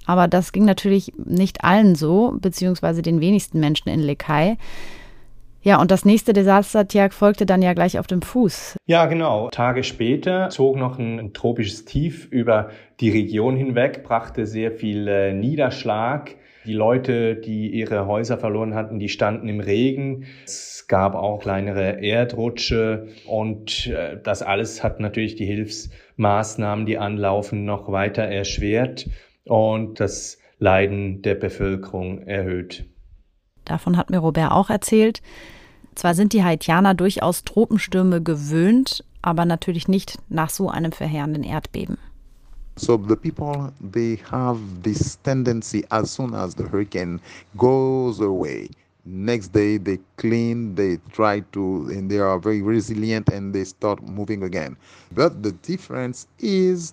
Aber 0.06 0.26
das 0.26 0.52
ging 0.52 0.64
natürlich 0.64 1.12
nicht 1.22 1.62
allen 1.62 1.94
so, 1.94 2.34
beziehungsweise 2.40 3.02
den 3.02 3.20
wenigsten 3.20 3.60
Menschen 3.60 3.90
in 3.90 4.00
Lekai. 4.00 4.56
Ja, 5.60 5.80
und 5.80 5.90
das 5.90 6.04
nächste 6.04 6.32
Desaster, 6.32 6.86
Tjag, 6.86 7.12
folgte 7.12 7.44
dann 7.44 7.62
ja 7.62 7.72
gleich 7.72 7.98
auf 7.98 8.06
dem 8.06 8.22
Fuß. 8.22 8.76
Ja, 8.86 9.06
genau. 9.06 9.48
Tage 9.50 9.82
später 9.82 10.50
zog 10.50 10.76
noch 10.76 10.98
ein, 10.98 11.18
ein 11.18 11.32
tropisches 11.32 11.84
Tief 11.84 12.26
über 12.30 12.70
die 13.00 13.10
Region 13.10 13.56
hinweg, 13.56 14.04
brachte 14.04 14.46
sehr 14.46 14.70
viel 14.72 15.08
äh, 15.08 15.32
Niederschlag. 15.32 16.36
Die 16.64 16.74
Leute, 16.74 17.34
die 17.34 17.70
ihre 17.70 18.06
Häuser 18.06 18.38
verloren 18.38 18.74
hatten, 18.74 18.98
die 18.98 19.08
standen 19.08 19.48
im 19.48 19.60
Regen. 19.60 20.26
Es 20.44 20.86
gab 20.86 21.14
auch 21.14 21.40
kleinere 21.40 22.02
Erdrutsche 22.02 23.08
und 23.26 23.88
äh, 23.88 24.18
das 24.22 24.42
alles 24.42 24.84
hat 24.84 25.00
natürlich 25.00 25.34
die 25.34 25.46
Hilfsmaßnahmen, 25.46 26.86
die 26.86 26.98
anlaufen, 26.98 27.64
noch 27.64 27.90
weiter 27.90 28.22
erschwert 28.22 29.08
und 29.44 29.98
das 29.98 30.38
Leiden 30.58 31.22
der 31.22 31.34
Bevölkerung 31.34 32.22
erhöht. 32.26 32.84
Davon 33.68 33.96
hat 33.96 34.10
mir 34.10 34.18
Robert 34.18 34.50
auch 34.50 34.70
erzählt. 34.70 35.22
Zwar 35.94 36.14
sind 36.14 36.32
die 36.32 36.44
Haitianer 36.44 36.94
durchaus 36.94 37.44
Tropenstürme 37.44 38.22
gewöhnt, 38.22 39.04
aber 39.22 39.44
natürlich 39.44 39.88
nicht 39.88 40.18
nach 40.28 40.50
so 40.50 40.70
einem 40.70 40.92
verheerenden 40.92 41.42
Erdbeben. 41.42 41.98
So 42.76 42.96
the 42.96 43.16
people 43.16 43.72
they 43.80 44.20
have 44.30 44.60
this 44.84 45.20
tendency 45.22 45.84
as 45.90 46.14
soon 46.14 46.32
as 46.34 46.54
the 46.54 46.62
hurricane 46.62 47.20
goes 47.56 48.20
away, 48.20 48.70
next 49.04 49.52
day 49.52 49.78
they 49.78 49.98
clean, 50.16 50.76
they 50.76 51.00
try 51.12 51.42
to 51.52 51.88
and 51.90 52.08
they 52.08 52.20
are 52.20 52.38
very 52.38 52.62
resilient 52.62 53.28
and 53.32 53.52
they 53.52 53.64
start 53.64 54.00
moving 54.02 54.44
again. 54.44 54.76
But 55.10 55.42
the 55.42 55.50
difference 55.66 56.28
is 56.38 56.92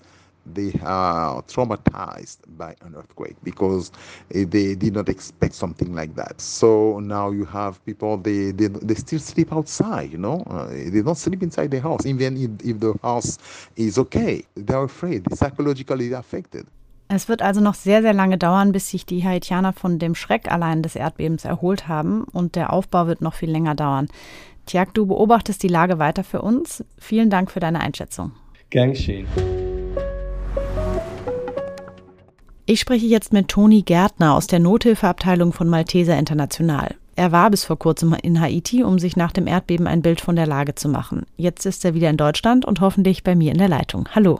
they 0.53 0.73
are 0.83 1.41
traumatized 1.43 2.39
by 2.57 2.75
an 2.81 2.95
earthquake 2.95 3.35
because 3.43 3.91
eh, 4.33 4.45
they 4.47 4.75
did 4.75 4.93
not 4.93 5.09
expect 5.09 5.53
something 5.53 5.93
like 5.93 6.15
that. 6.15 6.39
So 6.39 6.99
now 6.99 7.31
you 7.31 7.45
have 7.45 7.83
people 7.85 8.17
they 8.17 8.51
they, 8.51 8.67
they 8.67 8.95
still 8.95 9.19
sleep 9.19 9.51
outside. 9.51 10.11
You 10.11 10.17
know, 10.17 10.43
uh, 10.49 10.67
they 10.67 11.01
don't 11.01 11.17
sleep 11.17 11.43
inside 11.43 11.71
the 11.71 11.81
house 11.81 12.05
even 12.05 12.37
if, 12.37 12.65
if 12.65 12.79
the 12.79 12.93
house 13.01 13.37
is 13.75 13.97
okay. 13.97 14.43
They're 14.55 14.83
afraid, 14.83 15.25
psychologically 15.33 16.13
affected. 16.13 16.67
Es 17.07 17.29
wird 17.29 17.43
also 17.43 17.61
noch 17.61 17.75
sehr, 17.75 18.01
sehr 18.01 18.13
lange 18.13 18.37
dauern, 18.37 18.71
bis 18.71 18.89
sich 18.89 19.05
die 19.05 19.23
Haitianer 19.23 19.73
von 19.73 19.99
dem 19.99 20.15
Schreck 20.15 20.51
allein 20.51 20.81
des 20.81 20.95
Erdbebens 20.95 21.45
erholt 21.45 21.87
haben 21.87 22.23
und 22.23 22.55
der 22.55 22.73
Aufbau 22.73 23.05
wird 23.05 23.21
noch 23.21 23.35
viel 23.35 23.51
länger 23.51 23.75
dauern. 23.75 24.07
Tiag, 24.65 24.95
du 24.95 25.05
beobachtest 25.05 25.61
die 25.61 25.67
Lage 25.67 25.99
weiter 25.99 26.23
für 26.23 26.41
uns. 26.41 26.83
Vielen 26.97 27.29
Dank 27.29 27.51
für 27.51 27.59
deine 27.59 27.79
Einschätzung. 27.79 28.31
Gern 28.71 28.91
geschehen. 28.91 29.27
Ich 32.67 32.79
spreche 32.79 33.05
jetzt 33.05 33.31
mit 33.31 33.47
Toni 33.47 33.83
Gärtner 33.83 34.33
aus 34.33 34.47
der 34.47 34.57
Nothilfeabteilung 34.57 35.53
von 35.53 35.69
Malteser 35.69 36.17
International. 36.17 36.95
Er 37.15 37.31
war 37.31 37.51
bis 37.51 37.63
vor 37.63 37.77
kurzem 37.77 38.15
in 38.23 38.41
Haiti, 38.41 38.83
um 38.83 38.97
sich 38.97 39.15
nach 39.15 39.31
dem 39.31 39.45
Erdbeben 39.45 39.85
ein 39.85 40.01
Bild 40.01 40.19
von 40.19 40.35
der 40.35 40.47
Lage 40.47 40.73
zu 40.73 40.89
machen. 40.89 41.27
Jetzt 41.37 41.67
ist 41.67 41.85
er 41.85 41.93
wieder 41.93 42.09
in 42.09 42.17
Deutschland 42.17 42.65
und 42.65 42.81
hoffentlich 42.81 43.23
bei 43.23 43.35
mir 43.35 43.51
in 43.51 43.59
der 43.59 43.69
Leitung. 43.69 44.09
Hallo. 44.15 44.39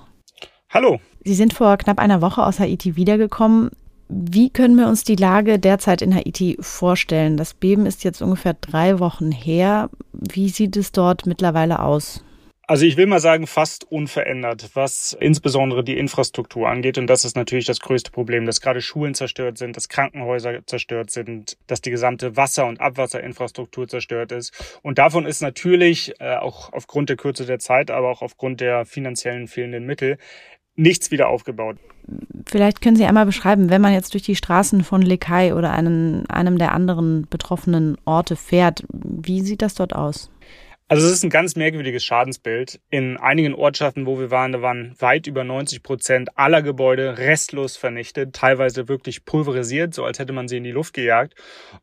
Hallo. 0.72 1.00
Sie 1.24 1.36
sind 1.36 1.54
vor 1.54 1.78
knapp 1.78 2.00
einer 2.00 2.24
Woche 2.24 2.44
aus 2.44 2.60
Haiti 2.60 2.96
wiedergekommen. 2.96 3.70
Wie 4.10 4.50
können 4.50 4.76
wir 4.76 4.88
uns 4.88 5.04
die 5.04 5.18
Lage 5.18 5.60
derzeit 5.60 6.02
in 6.02 6.16
Haiti 6.16 6.58
vorstellen? 6.60 7.38
Das 7.38 7.54
Beben 7.54 7.86
ist 7.86 8.04
jetzt 8.04 8.24
ungefähr 8.24 8.56
drei 8.56 9.00
Wochen 9.00 9.32
her. 9.32 9.92
Wie 10.14 10.50
sieht 10.50 10.76
es 10.78 10.92
dort 10.92 11.28
mittlerweile 11.28 11.80
aus? 11.80 12.25
Also 12.68 12.86
ich 12.86 12.98
will 12.98 13.06
mal 13.06 13.20
sagen, 13.20 13.46
fast 13.46 13.90
unverändert, 13.92 14.72
was 14.74 15.16
insbesondere 15.20 15.84
die 15.84 15.98
Infrastruktur 15.98 16.68
angeht. 16.68 16.98
Und 16.98 17.08
das 17.08 17.24
ist 17.24 17.36
natürlich 17.36 17.66
das 17.66 17.80
größte 17.80 18.10
Problem, 18.12 18.46
dass 18.46 18.60
gerade 18.60 18.82
Schulen 18.82 19.14
zerstört 19.14 19.58
sind, 19.60 19.78
dass 19.78 19.88
Krankenhäuser 19.88 20.66
zerstört 20.66 21.12
sind, 21.12 21.58
dass 21.68 21.82
die 21.82 21.92
gesamte 21.92 22.38
Wasser- 22.38 22.66
und 22.66 22.82
Abwasserinfrastruktur 22.82 23.88
zerstört 23.88 24.32
ist. 24.32 24.80
Und 24.82 24.98
davon 24.98 25.28
ist 25.28 25.42
natürlich 25.42 26.14
äh, 26.20 26.38
auch 26.38 26.74
aufgrund 26.74 27.10
der 27.10 27.18
Kürze 27.18 27.46
der 27.46 27.60
Zeit, 27.60 27.92
aber 27.92 28.10
auch 28.10 28.24
aufgrund 28.24 28.62
der 28.62 28.86
finanziellen 28.86 29.48
fehlenden 29.48 29.86
Mittel 29.86 30.18
nichts 30.76 31.12
wieder 31.12 31.30
aufgebaut. 31.30 31.78
Vielleicht 32.46 32.82
können 32.82 32.96
Sie 32.96 33.06
einmal 33.06 33.26
beschreiben, 33.26 33.70
wenn 33.70 33.82
man 33.82 33.94
jetzt 33.94 34.14
durch 34.14 34.24
die 34.24 34.36
Straßen 34.36 34.84
von 34.84 35.02
Lekai 35.02 35.54
oder 35.54 35.72
einen, 35.72 36.30
einem 36.30 36.58
der 36.58 36.74
anderen 36.74 37.28
betroffenen 37.30 37.98
Orte 38.06 38.36
fährt, 38.36 38.84
wie 38.90 39.42
sieht 39.42 39.62
das 39.62 39.76
dort 39.76 39.96
aus? 39.96 40.30
Also 40.88 41.08
es 41.08 41.14
ist 41.14 41.24
ein 41.24 41.32
ganz 41.32 41.56
merkwürdiges 41.56 42.04
Schadensbild. 42.04 42.80
In 42.92 43.18
einigen 43.18 43.56
Ortschaften, 43.56 44.06
wo 44.06 44.20
wir 44.20 44.30
waren, 44.30 44.52
da 44.52 44.62
waren 44.62 44.94
weit 45.00 45.26
über 45.26 45.44
90 45.44 45.82
Prozent 45.82 46.38
aller 46.38 46.62
Gebäude 46.62 47.18
restlos 47.18 47.76
vernichtet, 47.76 48.36
teilweise 48.36 48.88
wirklich 48.88 49.26
pulverisiert, 49.26 49.96
so 49.96 50.06
als 50.06 50.20
hätte 50.20 50.32
man 50.32 50.48
sie 50.48 50.58
in 50.58 50.64
die 50.64 50.72
Luft 50.72 50.94
gejagt. 50.94 51.34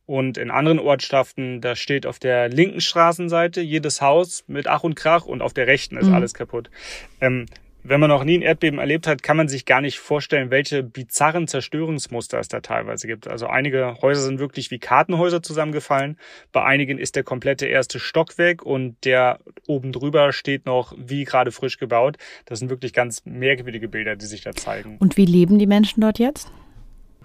Und 0.06 0.38
in 0.38 0.52
anderen 0.52 0.78
Ortschaften, 0.78 1.60
da 1.60 1.74
steht 1.74 2.06
auf 2.06 2.20
der 2.20 2.48
linken 2.48 2.80
Straßenseite 2.80 3.60
jedes 3.60 4.00
Haus 4.00 4.44
mit 4.46 4.68
Ach 4.68 4.84
und 4.84 4.94
Krach 4.94 5.26
und 5.26 5.42
auf 5.42 5.52
der 5.52 5.66
rechten 5.66 5.96
ist 5.96 6.06
mhm. 6.06 6.14
alles 6.14 6.32
kaputt. 6.32 6.70
Ähm, 7.20 7.46
wenn 7.84 8.00
man 8.00 8.10
noch 8.10 8.24
nie 8.24 8.38
ein 8.38 8.42
Erdbeben 8.42 8.78
erlebt 8.78 9.06
hat, 9.06 9.22
kann 9.22 9.36
man 9.36 9.48
sich 9.48 9.64
gar 9.64 9.80
nicht 9.80 9.98
vorstellen, 9.98 10.50
welche 10.50 10.82
bizarren 10.82 11.48
Zerstörungsmuster 11.48 12.38
es 12.38 12.48
da 12.48 12.60
teilweise 12.60 13.06
gibt. 13.06 13.26
Also 13.28 13.46
einige 13.46 13.96
Häuser 14.02 14.22
sind 14.22 14.38
wirklich 14.38 14.70
wie 14.70 14.78
Kartenhäuser 14.78 15.42
zusammengefallen. 15.42 16.16
Bei 16.52 16.64
einigen 16.64 16.98
ist 16.98 17.16
der 17.16 17.24
komplette 17.24 17.66
erste 17.66 17.98
Stock 17.98 18.38
weg 18.38 18.62
und 18.62 19.04
der 19.04 19.40
oben 19.66 19.92
drüber 19.92 20.32
steht 20.32 20.66
noch 20.66 20.94
wie 20.96 21.24
gerade 21.24 21.50
frisch 21.50 21.78
gebaut. 21.78 22.18
Das 22.44 22.60
sind 22.60 22.70
wirklich 22.70 22.92
ganz 22.92 23.24
merkwürdige 23.24 23.88
Bilder, 23.88 24.16
die 24.16 24.26
sich 24.26 24.42
da 24.42 24.52
zeigen. 24.52 24.96
Und 24.98 25.16
wie 25.16 25.26
leben 25.26 25.58
die 25.58 25.66
Menschen 25.66 26.00
dort 26.00 26.18
jetzt? 26.18 26.52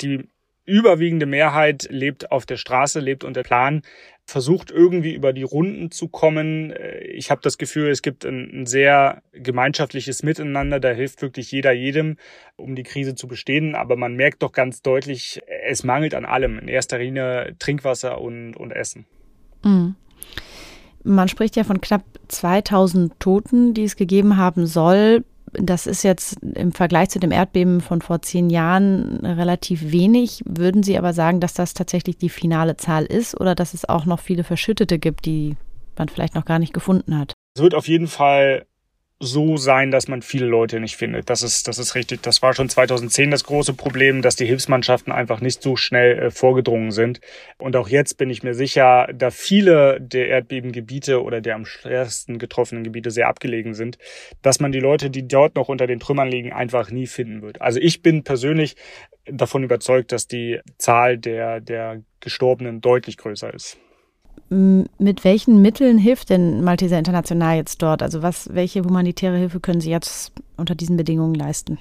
Die 0.01 0.27
überwiegende 0.67 1.25
Mehrheit 1.25 1.87
lebt 1.89 2.31
auf 2.31 2.45
der 2.45 2.57
Straße, 2.57 2.99
lebt 2.99 3.23
unter 3.23 3.41
Plan, 3.41 3.81
versucht 4.25 4.69
irgendwie 4.69 5.15
über 5.15 5.31
die 5.31 5.43
Runden 5.43 5.89
zu 5.89 6.09
kommen. 6.09 6.71
Äh, 6.71 6.99
ich 7.05 7.31
habe 7.31 7.41
das 7.41 7.57
Gefühl, 7.57 7.89
es 7.89 8.01
gibt 8.01 8.25
ein, 8.25 8.61
ein, 8.61 8.65
sehr 8.65 9.23
gemeinschaftliches 9.31 10.21
Miteinander. 10.21 10.79
Da 10.79 10.89
hilft 10.89 11.21
wirklich 11.21 11.51
jeder 11.51 11.71
jedem, 11.71 12.17
um 12.57 12.75
die 12.75 12.83
Krise 12.83 13.15
zu 13.15 13.27
bestehen. 13.27 13.73
Aber 13.73 13.95
man 13.95 14.15
merkt 14.15 14.43
doch 14.43 14.51
ganz 14.51 14.81
deutlich, 14.81 15.41
es 15.65 15.83
mangelt 15.83 16.13
an 16.13 16.25
allem. 16.25 16.59
In 16.59 16.67
erster 16.67 16.99
Linie 16.99 17.55
Trinkwasser 17.57 18.19
und, 18.19 18.55
und 18.55 18.71
Essen. 18.71 19.05
Mhm. 19.63 19.95
Man 21.03 21.29
spricht 21.29 21.55
ja 21.55 21.63
von 21.63 21.79
knapp 21.79 22.03
2000 22.27 23.17
Toten, 23.21 23.73
die 23.73 23.85
es 23.85 23.95
gegeben 23.95 24.35
haben 24.35 24.67
soll 24.67 25.23
das 25.59 25.87
ist 25.87 26.03
jetzt 26.03 26.37
im 26.41 26.71
Vergleich 26.71 27.09
zu 27.09 27.19
dem 27.19 27.31
Erdbeben 27.31 27.81
von 27.81 28.01
vor 28.01 28.21
zehn 28.21 28.49
Jahren 28.49 29.25
relativ 29.25 29.91
wenig. 29.91 30.43
Würden 30.45 30.83
Sie 30.83 30.97
aber 30.97 31.13
sagen, 31.13 31.39
dass 31.39 31.53
das 31.53 31.73
tatsächlich 31.73 32.17
die 32.17 32.29
finale 32.29 32.77
Zahl 32.77 33.05
ist 33.05 33.39
oder 33.39 33.55
dass 33.55 33.73
es 33.73 33.87
auch 33.87 34.05
noch 34.05 34.19
viele 34.19 34.43
Verschüttete 34.43 34.99
gibt, 34.99 35.25
die 35.25 35.55
man 35.97 36.09
vielleicht 36.09 36.35
noch 36.35 36.45
gar 36.45 36.59
nicht 36.59 36.73
gefunden 36.73 37.17
hat? 37.17 37.33
Es 37.55 37.61
wird 37.61 37.75
auf 37.75 37.87
jeden 37.87 38.07
Fall 38.07 38.65
so 39.19 39.57
sein, 39.57 39.89
dass 39.89 40.07
man 40.07 40.21
viele 40.21 40.45
Leute 40.45 40.79
nicht 40.79 40.95
findet. 40.95 41.29
Das 41.29 41.41
ist, 41.41 41.67
das 41.67 41.79
ist 41.79 41.95
richtig. 41.95 42.21
Das 42.21 42.43
war 42.43 42.53
schon 42.53 42.69
2010 42.69 43.31
das 43.31 43.43
große 43.43 43.73
Problem, 43.73 44.21
dass 44.21 44.35
die 44.35 44.45
Hilfsmannschaften 44.45 45.11
einfach 45.11 45.41
nicht 45.41 45.61
so 45.63 45.75
schnell 45.75 46.19
äh, 46.19 46.31
vorgedrungen 46.31 46.91
sind. 46.91 47.19
Und 47.57 47.75
auch 47.75 47.89
jetzt 47.89 48.17
bin 48.17 48.29
ich 48.29 48.43
mir 48.43 48.53
sicher, 48.53 49.07
da 49.13 49.31
viele 49.31 49.99
der 49.99 50.27
Erdbebengebiete 50.27 51.23
oder 51.23 51.41
der 51.41 51.55
am 51.55 51.65
schwersten 51.65 52.37
getroffenen 52.37 52.83
Gebiete 52.83 53.09
sehr 53.09 53.27
abgelegen 53.27 53.73
sind, 53.73 53.97
dass 54.43 54.59
man 54.59 54.71
die 54.71 54.79
Leute, 54.79 55.09
die 55.09 55.27
dort 55.27 55.55
noch 55.55 55.67
unter 55.67 55.87
den 55.87 55.99
Trümmern 55.99 56.29
liegen, 56.29 56.53
einfach 56.53 56.91
nie 56.91 57.07
finden 57.07 57.41
wird. 57.41 57.59
Also 57.59 57.79
ich 57.79 58.03
bin 58.03 58.23
persönlich 58.23 58.75
davon 59.25 59.63
überzeugt, 59.63 60.11
dass 60.11 60.27
die 60.27 60.59
Zahl 60.77 61.17
der, 61.17 61.59
der 61.59 62.03
Gestorbenen 62.19 62.81
deutlich 62.81 63.17
größer 63.17 63.51
ist. 63.53 63.77
Mit 64.49 65.23
welchen 65.25 65.61
Mitteln 65.61 65.97
hilft 65.97 66.29
denn 66.29 66.63
Malteser 66.63 66.97
International 66.97 67.57
jetzt 67.57 67.81
dort? 67.81 68.01
Also 68.01 68.21
was, 68.21 68.49
welche 68.53 68.81
humanitäre 68.81 69.37
Hilfe 69.37 69.59
können 69.59 69.81
Sie 69.81 69.89
jetzt 69.89 70.31
unter 70.55 70.73
diesen 70.73 70.95
Bedingungen 70.95 71.35
leisten? 71.35 71.77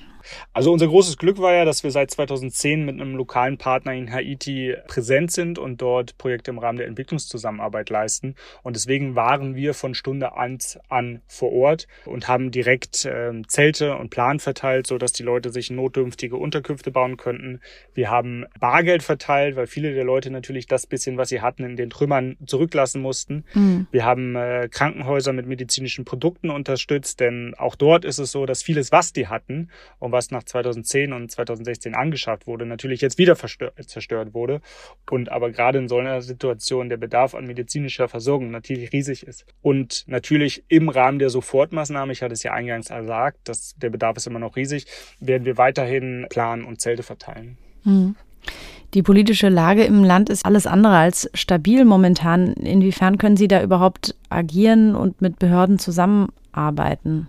Also 0.52 0.72
unser 0.72 0.88
großes 0.88 1.16
Glück 1.16 1.38
war 1.38 1.54
ja, 1.54 1.64
dass 1.64 1.82
wir 1.82 1.90
seit 1.90 2.10
2010 2.10 2.84
mit 2.84 3.00
einem 3.00 3.14
lokalen 3.16 3.58
Partner 3.58 3.92
in 3.92 4.12
Haiti 4.12 4.74
präsent 4.86 5.32
sind 5.32 5.58
und 5.58 5.80
dort 5.82 6.18
Projekte 6.18 6.50
im 6.50 6.58
Rahmen 6.58 6.78
der 6.78 6.86
Entwicklungszusammenarbeit 6.86 7.90
leisten. 7.90 8.34
Und 8.62 8.76
deswegen 8.76 9.14
waren 9.14 9.54
wir 9.54 9.74
von 9.74 9.94
Stunde 9.94 10.36
an, 10.36 10.58
an 10.88 11.22
vor 11.26 11.52
Ort 11.52 11.86
und 12.04 12.28
haben 12.28 12.50
direkt 12.50 13.04
äh, 13.04 13.32
Zelte 13.46 13.96
und 13.96 14.10
Plan 14.10 14.40
verteilt, 14.40 14.86
so 14.86 14.98
dass 14.98 15.12
die 15.12 15.22
Leute 15.22 15.50
sich 15.50 15.70
notdürftige 15.70 16.36
Unterkünfte 16.36 16.90
bauen 16.90 17.16
könnten. 17.16 17.60
Wir 17.94 18.10
haben 18.10 18.46
Bargeld 18.60 19.02
verteilt, 19.02 19.56
weil 19.56 19.66
viele 19.66 19.94
der 19.94 20.04
Leute 20.04 20.30
natürlich 20.30 20.66
das 20.66 20.86
bisschen, 20.86 21.16
was 21.16 21.28
sie 21.28 21.40
hatten, 21.40 21.64
in 21.64 21.76
den 21.76 21.90
Trümmern 21.90 22.36
zurücklassen 22.46 23.02
mussten. 23.02 23.44
Mhm. 23.54 23.86
Wir 23.90 24.04
haben 24.04 24.36
äh, 24.36 24.68
Krankenhäuser 24.70 25.32
mit 25.32 25.46
medizinischen 25.46 26.04
Produkten 26.04 26.50
unterstützt, 26.50 27.20
denn 27.20 27.54
auch 27.56 27.74
dort 27.74 28.04
ist 28.04 28.18
es 28.18 28.32
so, 28.32 28.46
dass 28.46 28.62
vieles, 28.62 28.92
was 28.92 29.12
die 29.12 29.28
hatten 29.28 29.70
und 29.98 30.12
was 30.16 30.30
nach 30.30 30.42
2010 30.42 31.12
und 31.12 31.30
2016 31.30 31.94
angeschafft 31.94 32.46
wurde, 32.46 32.64
natürlich 32.64 33.02
jetzt 33.02 33.18
wieder 33.18 33.36
zerstört 33.36 34.32
wurde. 34.32 34.62
Und 35.10 35.30
aber 35.30 35.50
gerade 35.50 35.78
in 35.78 35.88
so 35.88 35.98
einer 35.98 36.22
Situation 36.22 36.88
der 36.88 36.96
Bedarf 36.96 37.34
an 37.34 37.46
medizinischer 37.46 38.08
Versorgung 38.08 38.50
natürlich 38.50 38.92
riesig 38.92 39.26
ist. 39.26 39.44
Und 39.60 40.04
natürlich 40.06 40.64
im 40.68 40.88
Rahmen 40.88 41.18
der 41.18 41.28
Sofortmaßnahme, 41.28 42.12
ich 42.12 42.22
hatte 42.22 42.32
es 42.32 42.42
ja 42.42 42.52
eingangs 42.52 42.88
gesagt, 42.88 43.48
dass 43.48 43.74
der 43.76 43.90
Bedarf 43.90 44.16
ist 44.16 44.26
immer 44.26 44.38
noch 44.38 44.56
riesig, 44.56 44.86
werden 45.20 45.44
wir 45.44 45.58
weiterhin 45.58 46.26
planen 46.30 46.64
und 46.64 46.80
Zelte 46.80 47.02
verteilen. 47.02 47.58
Mhm. 47.84 48.16
Die 48.94 49.02
politische 49.02 49.50
Lage 49.50 49.84
im 49.84 50.02
Land 50.04 50.30
ist 50.30 50.46
alles 50.46 50.66
andere 50.66 50.96
als 50.96 51.28
stabil 51.34 51.84
momentan. 51.84 52.54
Inwiefern 52.54 53.18
können 53.18 53.36
Sie 53.36 53.48
da 53.48 53.62
überhaupt 53.62 54.14
agieren 54.30 54.94
und 54.94 55.20
mit 55.20 55.38
Behörden 55.38 55.78
zusammenarbeiten? 55.78 57.28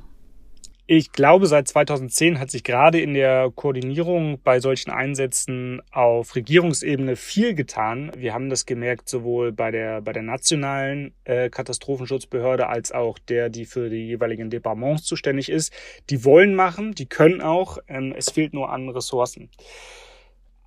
Ich 0.90 1.12
glaube, 1.12 1.48
seit 1.48 1.68
2010 1.68 2.40
hat 2.40 2.50
sich 2.50 2.64
gerade 2.64 3.02
in 3.02 3.14
der 3.14 3.52
Koordinierung 3.54 4.40
bei 4.42 4.62
solchen 4.62 4.90
Einsätzen 4.90 5.82
auf 5.92 6.34
Regierungsebene 6.34 7.18
viel 7.18 7.56
getan. 7.56 8.14
Wir 8.16 8.34
haben 8.34 8.50
das 8.50 8.66
gemerkt 8.66 9.10
sowohl 9.10 9.52
bei 9.52 9.70
der, 9.70 10.00
bei 10.00 10.14
der 10.14 10.24
nationalen 10.24 11.14
äh, 11.26 11.50
Katastrophenschutzbehörde 11.50 12.68
als 12.68 12.94
auch 12.94 13.20
der, 13.20 13.50
die 13.50 13.66
für 13.66 13.90
die 13.90 14.08
jeweiligen 14.08 14.50
Departements 14.50 15.04
zuständig 15.04 15.50
ist. 15.50 15.74
Die 16.10 16.24
wollen 16.24 16.56
machen, 16.56 16.94
die 16.94 17.08
können 17.08 17.42
auch. 17.42 17.80
Ähm, 17.90 18.14
es 18.18 18.30
fehlt 18.30 18.54
nur 18.54 18.72
an 18.72 18.88
Ressourcen. 18.88 19.50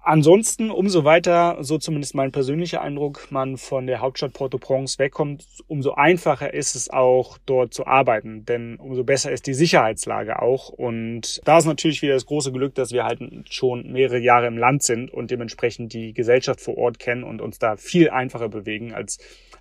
Ansonsten, 0.03 0.71
umso 0.71 1.05
weiter, 1.05 1.59
so 1.61 1.77
zumindest 1.77 2.15
mein 2.15 2.33
persönlicher 2.33 2.81
Eindruck, 2.81 3.29
man 3.31 3.59
von 3.59 3.87
der 3.87 4.01
Hauptstadt 4.01 4.33
Port-au-Prince 4.33 4.99
wegkommt, 4.99 5.45
umso 5.69 5.93
einfacher 5.93 6.55
ist 6.55 6.75
es 6.75 6.89
auch, 6.89 7.37
dort 7.45 7.75
zu 7.75 7.87
arbeiten. 7.87 8.47
Denn 8.47 8.77
umso 8.77 9.05
besser 9.05 9.31
ist 9.31 9.47
die 9.47 9.55
Sicherheitslage 9.55 10.41
auch. 10.41 10.71
Und 10.71 11.43
da 11.45 11.59
ist 11.59 11.67
natürlich 11.67 12.01
wieder 12.01 12.15
das 12.15 12.25
große 12.25 12.51
Glück, 12.51 12.75
dass 12.75 12.93
wir 12.93 13.05
halt 13.05 13.21
schon 13.51 13.93
mehrere 13.93 14.19
Jahre 14.19 14.47
im 14.47 14.57
Land 14.57 14.83
sind 14.83 15.13
und 15.13 15.31
dementsprechend 15.31 15.93
die 15.93 16.15
Gesellschaft 16.15 16.63
vor 16.63 16.79
Ort 16.79 16.99
kennen 16.99 17.23
und 17.23 17.43
uns 17.43 17.59
da 17.59 17.77
viel 17.77 18.09
einfacher 18.09 18.49
bewegen 18.49 18.95
als 18.95 19.19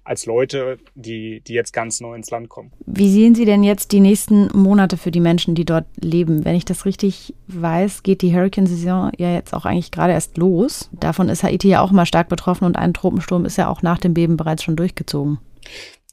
als 0.09 0.25
Leute, 0.25 0.79
die, 0.95 1.41
die 1.41 1.53
jetzt 1.53 1.71
ganz 1.71 2.01
neu 2.01 2.15
ins 2.15 2.31
Land 2.31 2.49
kommen. 2.49 2.71
Wie 2.87 3.11
sehen 3.11 3.35
Sie 3.35 3.45
denn 3.45 3.63
jetzt 3.63 3.91
die 3.91 3.99
nächsten 3.99 4.47
Monate 4.57 4.97
für 4.97 5.11
die 5.11 5.19
Menschen, 5.19 5.53
die 5.53 5.65
dort 5.65 5.85
leben? 6.01 6.45
Wenn 6.45 6.55
ich 6.55 6.65
das 6.65 6.85
richtig 6.85 7.35
weiß, 7.47 8.01
geht 8.01 8.23
die 8.23 8.33
Hurricane-Saison 8.33 9.11
ja 9.17 9.33
jetzt 9.33 9.53
auch 9.53 9.65
eigentlich 9.65 9.91
gerade 9.91 10.13
erst 10.13 10.28
los. 10.37 10.89
Davon 10.93 11.29
ist 11.29 11.43
Haiti 11.43 11.69
ja 11.69 11.81
auch 11.81 11.91
mal 11.91 12.05
stark 12.05 12.29
betroffen 12.29 12.65
und 12.65 12.77
ein 12.77 12.93
Tropensturm 12.93 13.45
ist 13.45 13.57
ja 13.57 13.67
auch 13.67 13.81
nach 13.81 13.97
dem 13.97 14.13
Beben 14.13 14.37
bereits 14.37 14.63
schon 14.63 14.75
durchgezogen. 14.75 15.39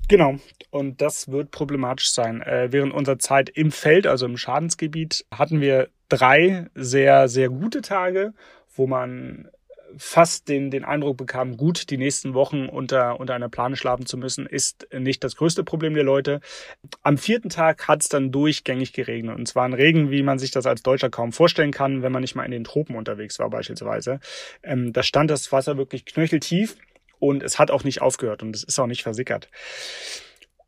Genau. 0.09 0.37
Und 0.71 1.01
das 1.01 1.29
wird 1.29 1.51
problematisch 1.51 2.13
sein. 2.13 2.43
Äh, 2.43 2.69
während 2.71 2.93
unserer 2.93 3.19
Zeit 3.19 3.49
im 3.49 3.73
Feld, 3.73 4.07
also 4.07 4.27
im 4.27 4.37
Schadensgebiet, 4.37 5.25
hatten 5.33 5.61
wir 5.61 5.89
drei 6.09 6.67
sehr, 6.75 7.29
sehr 7.29 7.49
gute 7.49 7.81
Tage, 7.81 8.33
wo 8.75 8.87
man 8.87 9.49
fast 9.97 10.49
den, 10.49 10.71
den 10.71 10.85
Eindruck 10.85 11.17
bekam, 11.17 11.57
gut, 11.57 11.91
die 11.91 11.97
nächsten 11.97 12.35
Wochen 12.35 12.67
unter, 12.67 13.19
unter 13.19 13.35
einer 13.35 13.49
Plane 13.49 13.77
schlafen 13.77 14.07
zu 14.07 14.17
müssen, 14.17 14.47
ist 14.47 14.89
nicht 14.93 15.25
das 15.25 15.37
größte 15.37 15.65
Problem 15.65 15.95
der 15.95 16.05
Leute. 16.05 16.41
Am 17.03 17.19
vierten 17.19 17.49
Tag 17.49 17.89
hat 17.89 18.03
es 18.03 18.09
dann 18.09 18.33
durchgängig 18.33 18.93
geregnet. 18.93 19.37
Und 19.37 19.47
zwar 19.47 19.65
ein 19.65 19.75
Regen, 19.75 20.11
wie 20.11 20.23
man 20.23 20.39
sich 20.39 20.51
das 20.51 20.67
als 20.67 20.83
Deutscher 20.83 21.11
kaum 21.11 21.33
vorstellen 21.33 21.73
kann, 21.73 22.03
wenn 22.03 22.13
man 22.13 22.23
nicht 22.23 22.35
mal 22.35 22.45
in 22.45 22.51
den 22.51 22.65
Tropen 22.65 22.97
unterwegs 22.97 23.39
war 23.39 23.51
beispielsweise. 23.51 24.21
Ähm, 24.63 24.93
da 24.93 25.03
stand 25.03 25.31
das 25.31 25.51
Wasser 25.53 25.77
wirklich 25.77 26.05
knöcheltief 26.05 26.77
und 27.19 27.43
es 27.43 27.59
hat 27.59 27.71
auch 27.71 27.85
nicht 27.85 28.03
aufgehört 28.03 28.43
und 28.43 28.55
es 28.55 28.65
ist 28.65 28.79
auch 28.79 28.87
nicht 28.87 29.03
versickert. 29.03 29.49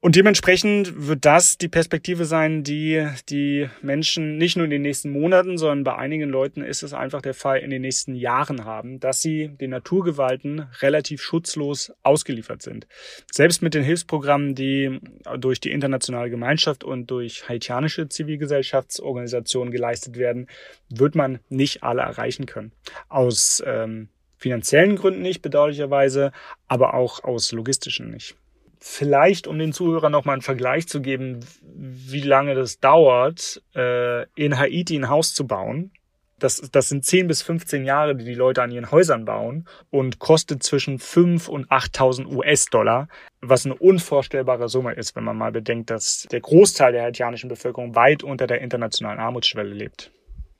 Und 0.00 0.14
dementsprechend 0.14 1.08
wird 1.08 1.24
das 1.24 1.58
die 1.58 1.66
Perspektive 1.66 2.24
sein, 2.24 2.62
die 2.62 3.04
die 3.28 3.68
Menschen 3.82 4.38
nicht 4.38 4.56
nur 4.56 4.64
in 4.64 4.70
den 4.70 4.82
nächsten 4.82 5.10
Monaten, 5.10 5.58
sondern 5.58 5.82
bei 5.82 5.96
einigen 5.96 6.30
Leuten 6.30 6.62
ist 6.62 6.84
es 6.84 6.94
einfach 6.94 7.20
der 7.20 7.34
Fall 7.34 7.58
in 7.58 7.70
den 7.70 7.82
nächsten 7.82 8.14
Jahren 8.14 8.64
haben, 8.64 9.00
dass 9.00 9.20
sie 9.20 9.48
den 9.48 9.70
Naturgewalten 9.70 10.66
relativ 10.82 11.20
schutzlos 11.20 11.92
ausgeliefert 12.04 12.62
sind. 12.62 12.86
Selbst 13.32 13.60
mit 13.60 13.74
den 13.74 13.82
Hilfsprogrammen, 13.82 14.54
die 14.54 15.00
durch 15.36 15.58
die 15.58 15.72
internationale 15.72 16.30
Gemeinschaft 16.30 16.84
und 16.84 17.10
durch 17.10 17.48
haitianische 17.48 18.08
Zivilgesellschaftsorganisationen 18.08 19.72
geleistet 19.72 20.16
werden, 20.16 20.46
wird 20.90 21.16
man 21.16 21.40
nicht 21.48 21.82
alle 21.82 22.02
erreichen 22.02 22.46
können. 22.46 22.70
Aus 23.08 23.60
ähm, 23.66 24.10
finanziellen 24.36 24.94
Gründen 24.94 25.22
nicht, 25.22 25.42
bedauerlicherweise, 25.42 26.30
aber 26.68 26.94
auch 26.94 27.24
aus 27.24 27.50
logistischen 27.50 28.12
nicht 28.12 28.36
vielleicht, 28.80 29.46
um 29.46 29.58
den 29.58 29.72
Zuhörern 29.72 30.12
nochmal 30.12 30.34
einen 30.34 30.42
Vergleich 30.42 30.88
zu 30.88 31.00
geben, 31.00 31.40
wie 31.62 32.20
lange 32.20 32.54
das 32.54 32.80
dauert, 32.80 33.62
äh, 33.74 34.24
in 34.34 34.58
Haiti 34.58 34.96
ein 34.96 35.08
Haus 35.08 35.34
zu 35.34 35.46
bauen. 35.46 35.92
Das, 36.38 36.60
das 36.70 36.88
sind 36.88 37.04
10 37.04 37.26
bis 37.26 37.42
15 37.42 37.84
Jahre, 37.84 38.14
die 38.14 38.24
die 38.24 38.34
Leute 38.34 38.62
an 38.62 38.70
ihren 38.70 38.92
Häusern 38.92 39.24
bauen 39.24 39.66
und 39.90 40.20
kostet 40.20 40.62
zwischen 40.62 41.00
5 41.00 41.48
und 41.48 41.68
8.000 41.68 42.26
US-Dollar, 42.26 43.08
was 43.40 43.66
eine 43.66 43.74
unvorstellbare 43.74 44.68
Summe 44.68 44.94
ist, 44.94 45.16
wenn 45.16 45.24
man 45.24 45.36
mal 45.36 45.50
bedenkt, 45.50 45.90
dass 45.90 46.28
der 46.30 46.40
Großteil 46.40 46.92
der 46.92 47.02
haitianischen 47.02 47.48
Bevölkerung 47.48 47.96
weit 47.96 48.22
unter 48.22 48.46
der 48.46 48.60
internationalen 48.60 49.18
Armutsschwelle 49.18 49.74
lebt. 49.74 50.12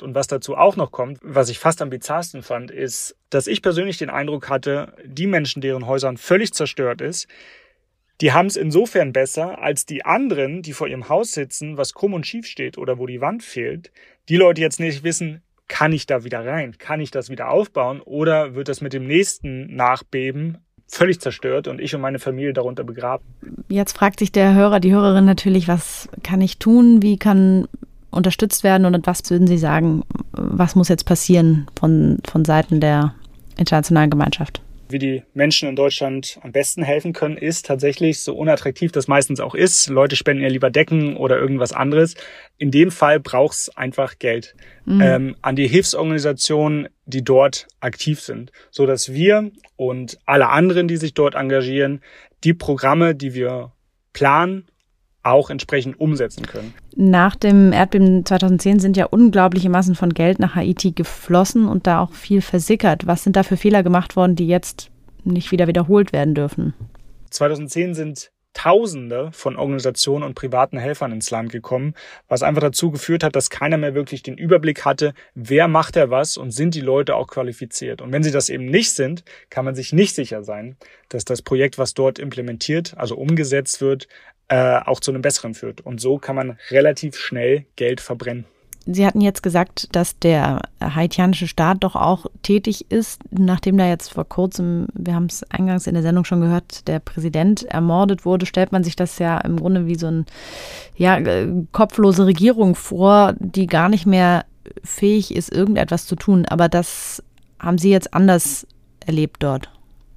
Und 0.03 0.15
was 0.15 0.27
dazu 0.27 0.57
auch 0.57 0.77
noch 0.77 0.91
kommt, 0.93 1.19
was 1.23 1.49
ich 1.49 1.59
fast 1.59 1.83
am 1.83 1.91
bizarrsten 1.91 2.43
fand, 2.43 2.71
ist, 2.71 3.17
dass 3.31 3.47
ich 3.47 3.63
persönlich 3.63 3.99
den 3.99 4.11
Eindruck 4.11 4.49
hatte, 4.49 4.95
die 5.05 5.27
Menschen, 5.27 5.61
deren 5.61 5.87
Häusern 5.87 6.17
völlig 6.17 6.53
zerstört 6.55 7.01
ist, 7.01 7.29
die 8.21 8.33
haben 8.33 8.47
es 8.47 8.57
insofern 8.57 9.13
besser 9.13 9.63
als 9.63 9.87
die 9.87 10.05
anderen, 10.05 10.63
die 10.63 10.73
vor 10.73 10.89
ihrem 10.89 11.09
Haus 11.09 11.33
sitzen, 11.33 11.77
was 11.77 11.95
krumm 11.95 12.15
und 12.15 12.27
schief 12.27 12.47
steht 12.47 12.79
oder 12.79 12.99
wo 12.99 13.07
die 13.07 13.21
Wand 13.21 13.43
fehlt. 13.43 13.93
Die 14.29 14.37
Leute 14.37 14.61
jetzt 14.61 14.81
nicht 14.81 15.05
wissen, 15.05 15.43
kann 15.69 15.93
ich 15.93 16.07
da 16.07 16.25
wieder 16.25 16.45
rein? 16.45 16.77
Kann 16.79 17.01
ich 17.01 17.11
das 17.11 17.31
wieder 17.31 17.51
aufbauen? 17.51 18.01
Oder 18.01 18.55
wird 18.55 18.69
das 18.69 18.81
mit 18.81 18.93
dem 18.93 19.07
nächsten 19.07 19.75
Nachbeben 19.75 20.59
völlig 20.89 21.21
zerstört 21.21 21.69
und 21.69 21.81
ich 21.81 21.95
und 21.95 22.01
meine 22.01 22.19
Familie 22.19 22.55
darunter 22.55 22.83
begraben? 22.83 23.25
Jetzt 23.69 23.97
fragt 23.97 24.19
sich 24.19 24.33
der 24.33 24.55
Hörer, 24.55 24.81
die 24.81 24.93
Hörerin 24.93 25.27
natürlich, 25.27 25.69
was 25.69 26.09
kann 26.23 26.41
ich 26.41 26.59
tun? 26.59 27.03
Wie 27.03 27.19
kann 27.19 27.69
unterstützt 28.11 28.65
werden? 28.65 28.87
Und 28.87 29.07
was 29.07 29.31
würden 29.31 29.47
Sie 29.47 29.59
sagen, 29.59 30.03
was 30.33 30.75
muss 30.75 30.89
jetzt 30.89 31.05
passieren 31.05 31.67
von, 31.79 32.19
von 32.27 32.45
Seiten 32.45 32.81
der 32.81 33.15
internationalen 33.59 34.11
Gemeinschaft? 34.11 34.63
Wie 34.91 34.99
die 34.99 35.23
Menschen 35.35 35.69
in 35.69 35.77
Deutschland 35.77 36.39
am 36.43 36.53
besten 36.53 36.83
helfen 36.83 37.13
können, 37.13 37.37
ist 37.37 37.67
tatsächlich, 37.67 38.21
so 38.21 38.35
unattraktiv 38.35 38.93
das 38.93 39.09
meistens 39.09 39.41
auch 39.41 39.55
ist, 39.55 39.89
Leute 39.89 40.17
spenden 40.17 40.43
ja 40.43 40.49
lieber 40.49 40.71
Decken 40.71 41.17
oder 41.17 41.39
irgendwas 41.39 41.73
anderes. 41.73 42.15
In 42.57 42.71
dem 42.71 42.91
Fall 42.91 43.21
braucht's 43.21 43.69
einfach 43.77 44.19
Geld 44.19 44.55
mhm. 44.85 45.01
ähm, 45.01 45.37
an 45.43 45.57
die 45.57 45.69
Hilfsorganisationen, 45.69 46.89
die 47.07 47.23
dort 47.23 47.67
aktiv 47.81 48.21
sind, 48.21 48.53
so 48.71 48.87
dass 48.87 49.13
wir 49.13 49.51
und 49.77 50.19
alle 50.27 50.49
anderen, 50.49 50.89
die 50.89 50.97
sich 50.97 51.15
dort 51.15 51.35
engagieren, 51.35 52.01
die 52.45 52.55
Programme, 52.55 53.15
die 53.15 53.35
wir 53.35 53.73
planen 54.13 54.67
auch 55.23 55.51
entsprechend 55.51 56.01
umsetzen 56.01 56.47
können. 56.47 56.75
Nach 56.97 57.37
dem 57.37 57.73
Erdbeben 57.73 58.25
2010 58.25 58.81
sind 58.81 58.97
ja 58.97 59.07
unglaubliche 59.07 59.69
Massen 59.69 59.95
von 59.95 60.15
Geld 60.15 60.39
nach 60.39 60.55
Haiti 60.55 60.93
geflossen 60.93 61.67
und 61.67 61.87
da 61.87 62.01
auch 62.01 62.13
viel 62.13 62.41
versickert. 62.41 63.07
Was 63.07 63.25
sind 63.25 63.37
da 63.37 63.43
für 63.43 63.57
Fehler 63.57 63.83
gemacht 63.83 64.17
worden, 64.17 64.37
die 64.37 64.47
jetzt 64.47 64.91
nicht 65.25 65.51
wieder 65.51 65.67
wiederholt 65.67 66.13
werden 66.13 66.35
dürfen? 66.35 66.75
2010 67.31 67.95
sind 67.95 68.31
Tausende 68.55 69.31
von 69.31 69.57
Organisationen 69.57 70.25
und 70.25 70.35
privaten 70.35 70.79
Helfern 70.79 71.13
ins 71.13 71.31
Land 71.31 71.53
gekommen, 71.53 71.95
was 72.27 72.43
einfach 72.43 72.63
dazu 72.63 72.91
geführt 72.91 73.23
hat, 73.23 73.37
dass 73.37 73.51
keiner 73.51 73.77
mehr 73.77 73.95
wirklich 73.95 74.25
den 74.25 74.37
Überblick 74.37 74.85
hatte, 74.85 75.15
wer 75.37 75.69
macht 75.69 75.95
er 75.95 76.11
was 76.11 76.37
und 76.37 76.51
sind 76.51 76.75
die 76.75 76.81
Leute 76.81 77.15
auch 77.15 77.29
qualifiziert. 77.29 78.03
Und 78.03 78.11
wenn 78.11 78.25
sie 78.25 78.33
das 78.33 78.49
eben 78.49 78.65
nicht 78.65 78.91
sind, 78.91 79.23
kann 79.49 79.65
man 79.65 79.77
sich 79.77 79.93
nicht 79.93 80.13
sicher 80.13 80.43
sein, 80.43 80.77
dass 81.09 81.25
das 81.25 81.43
Projekt, 81.43 81.79
was 81.79 81.95
dort 81.95 82.19
implementiert, 82.19 82.95
also 82.97 83.17
umgesetzt 83.17 83.81
wird, 83.81 84.09
äh, 84.49 84.81
auch 84.85 85.01
zu 85.01 85.11
einem 85.11 85.23
besseren 85.23 85.55
führt. 85.55 85.81
Und 85.81 86.01
so 86.01 86.19
kann 86.19 86.37
man 86.37 86.59
relativ 86.71 87.17
schnell 87.17 87.67
Geld 87.77 88.01
verbrennen. 88.01 88.45
Sie 88.91 89.05
hatten 89.05 89.21
jetzt 89.21 89.43
gesagt, 89.43 89.95
dass 89.95 90.19
der 90.19 90.63
haitianische 90.83 91.47
Staat 91.47 91.85
doch 91.85 91.95
auch 91.95 92.25
tätig 92.43 92.91
ist, 92.91 93.21
nachdem 93.31 93.77
da 93.77 93.87
jetzt 93.87 94.15
vor 94.15 94.27
kurzem, 94.27 94.87
wir 94.95 95.15
haben 95.15 95.27
es 95.27 95.45
eingangs 95.51 95.87
in 95.87 95.93
der 95.93 96.03
Sendung 96.03 96.25
schon 96.25 96.41
gehört, 96.41 96.89
der 96.89 96.99
Präsident 96.99 97.65
ermordet 97.65 98.25
wurde, 98.25 98.47
stellt 98.47 98.73
man 98.73 98.85
sich 98.85 98.97
das 98.97 99.19
ja 99.19 99.39
im 99.41 99.59
Grunde 99.59 99.87
wie 99.87 99.97
so 99.97 100.07
eine 100.07 100.25
ja, 100.97 101.19
äh, 101.19 101.49
kopflose 101.73 102.25
Regierung 102.25 102.75
vor, 102.75 103.35
die 103.39 103.67
gar 103.67 103.91
nicht 103.91 104.07
mehr 104.07 104.47
fähig 104.83 105.37
ist, 105.37 105.53
irgendetwas 105.53 106.07
zu 106.07 106.17
tun. 106.17 106.47
Aber 106.47 106.71
das 106.71 107.23
haben 107.59 107.77
Sie 107.77 107.91
jetzt 107.91 108.15
anders 108.15 108.67
erlebt 109.05 109.43
dort. 109.43 109.71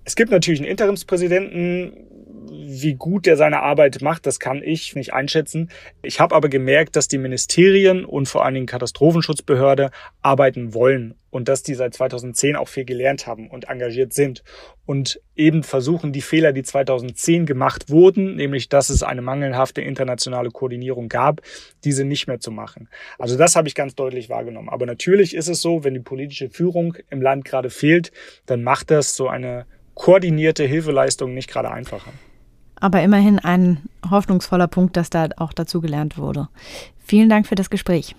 Es 0.05 0.15
gibt 0.15 0.31
natürlich 0.31 0.61
einen 0.61 0.69
Interimspräsidenten, 0.69 1.91
wie 2.49 2.95
gut 2.95 3.25
der 3.25 3.37
seine 3.37 3.61
Arbeit 3.61 4.01
macht, 4.01 4.25
das 4.25 4.39
kann 4.39 4.61
ich 4.63 4.95
nicht 4.95 5.13
einschätzen. 5.13 5.69
Ich 6.01 6.19
habe 6.19 6.35
aber 6.35 6.49
gemerkt, 6.49 6.95
dass 6.95 7.07
die 7.07 7.17
Ministerien 7.17 8.05
und 8.05 8.27
vor 8.27 8.45
allen 8.45 8.55
Dingen 8.55 8.65
Katastrophenschutzbehörde 8.65 9.91
arbeiten 10.21 10.73
wollen 10.73 11.15
und 11.29 11.47
dass 11.47 11.63
die 11.63 11.75
seit 11.75 11.93
2010 11.93 12.55
auch 12.55 12.67
viel 12.67 12.85
gelernt 12.85 13.25
haben 13.25 13.49
und 13.49 13.69
engagiert 13.69 14.13
sind 14.13 14.43
und 14.85 15.21
eben 15.35 15.63
versuchen, 15.63 16.11
die 16.11 16.21
Fehler, 16.21 16.51
die 16.51 16.63
2010 16.63 17.45
gemacht 17.45 17.89
wurden, 17.89 18.35
nämlich 18.35 18.69
dass 18.69 18.89
es 18.89 19.03
eine 19.03 19.21
mangelhafte 19.21 19.81
internationale 19.81 20.49
Koordinierung 20.49 21.09
gab, 21.09 21.41
diese 21.83 22.03
nicht 22.03 22.27
mehr 22.27 22.39
zu 22.39 22.51
machen. 22.51 22.89
Also 23.17 23.37
das 23.37 23.55
habe 23.55 23.67
ich 23.67 23.75
ganz 23.75 23.95
deutlich 23.95 24.29
wahrgenommen. 24.29 24.69
Aber 24.69 24.85
natürlich 24.85 25.35
ist 25.35 25.47
es 25.47 25.61
so, 25.61 25.83
wenn 25.83 25.93
die 25.93 25.99
politische 26.01 26.49
Führung 26.49 26.97
im 27.09 27.21
Land 27.21 27.45
gerade 27.45 27.69
fehlt, 27.69 28.11
dann 28.45 28.63
macht 28.63 28.91
das 28.91 29.15
so 29.15 29.27
eine 29.27 29.65
koordinierte 29.93 30.63
Hilfeleistung 30.63 31.33
nicht 31.33 31.49
gerade 31.49 31.71
einfacher. 31.71 32.11
Aber 32.81 33.01
immerhin 33.01 33.39
ein 33.39 33.77
hoffnungsvoller 34.09 34.67
Punkt, 34.67 34.97
dass 34.97 35.09
da 35.09 35.29
auch 35.37 35.53
dazu 35.53 35.79
gelernt 35.79 36.17
wurde. 36.17 36.49
Vielen 37.05 37.29
Dank 37.29 37.47
für 37.47 37.55
das 37.55 37.69
Gespräch. 37.69 38.15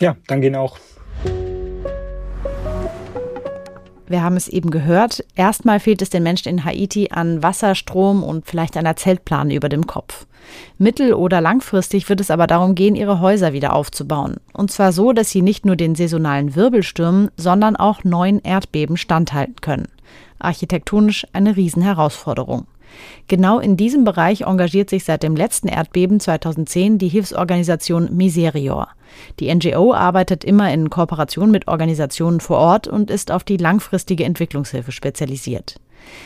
Ja, 0.00 0.16
danke 0.26 0.46
Ihnen 0.46 0.56
auch. 0.56 0.78
Wir 4.06 4.22
haben 4.22 4.36
es 4.36 4.48
eben 4.48 4.70
gehört. 4.70 5.24
Erstmal 5.34 5.80
fehlt 5.80 6.02
es 6.02 6.10
den 6.10 6.22
Menschen 6.22 6.48
in 6.48 6.64
Haiti 6.64 7.08
an 7.10 7.42
Wasser, 7.42 7.74
Strom 7.74 8.22
und 8.22 8.46
vielleicht 8.46 8.76
einer 8.76 8.96
Zeltplane 8.96 9.54
über 9.54 9.68
dem 9.68 9.86
Kopf. 9.86 10.26
Mittel- 10.78 11.14
oder 11.14 11.40
langfristig 11.40 12.08
wird 12.08 12.20
es 12.20 12.30
aber 12.30 12.46
darum 12.46 12.74
gehen, 12.74 12.96
ihre 12.96 13.20
Häuser 13.20 13.52
wieder 13.54 13.72
aufzubauen. 13.72 14.36
Und 14.52 14.70
zwar 14.70 14.92
so, 14.92 15.12
dass 15.12 15.30
sie 15.30 15.42
nicht 15.42 15.64
nur 15.64 15.76
den 15.76 15.94
saisonalen 15.94 16.54
Wirbelstürmen, 16.54 17.30
sondern 17.36 17.76
auch 17.76 18.04
neuen 18.04 18.40
Erdbeben 18.40 18.96
standhalten 18.96 19.56
können. 19.62 19.88
Architektonisch 20.38 21.26
eine 21.32 21.56
Riesenherausforderung. 21.56 22.66
Genau 23.28 23.58
in 23.58 23.76
diesem 23.76 24.04
Bereich 24.04 24.42
engagiert 24.42 24.90
sich 24.90 25.04
seit 25.04 25.22
dem 25.22 25.36
letzten 25.36 25.68
Erdbeben 25.68 26.20
2010 26.20 26.98
die 26.98 27.08
Hilfsorganisation 27.08 28.14
Miserior. 28.14 28.88
Die 29.40 29.54
NGO 29.54 29.94
arbeitet 29.94 30.44
immer 30.44 30.72
in 30.72 30.90
Kooperation 30.90 31.50
mit 31.50 31.68
Organisationen 31.68 32.40
vor 32.40 32.58
Ort 32.58 32.88
und 32.88 33.10
ist 33.10 33.30
auf 33.30 33.44
die 33.44 33.56
langfristige 33.56 34.24
Entwicklungshilfe 34.24 34.92
spezialisiert. 34.92 35.76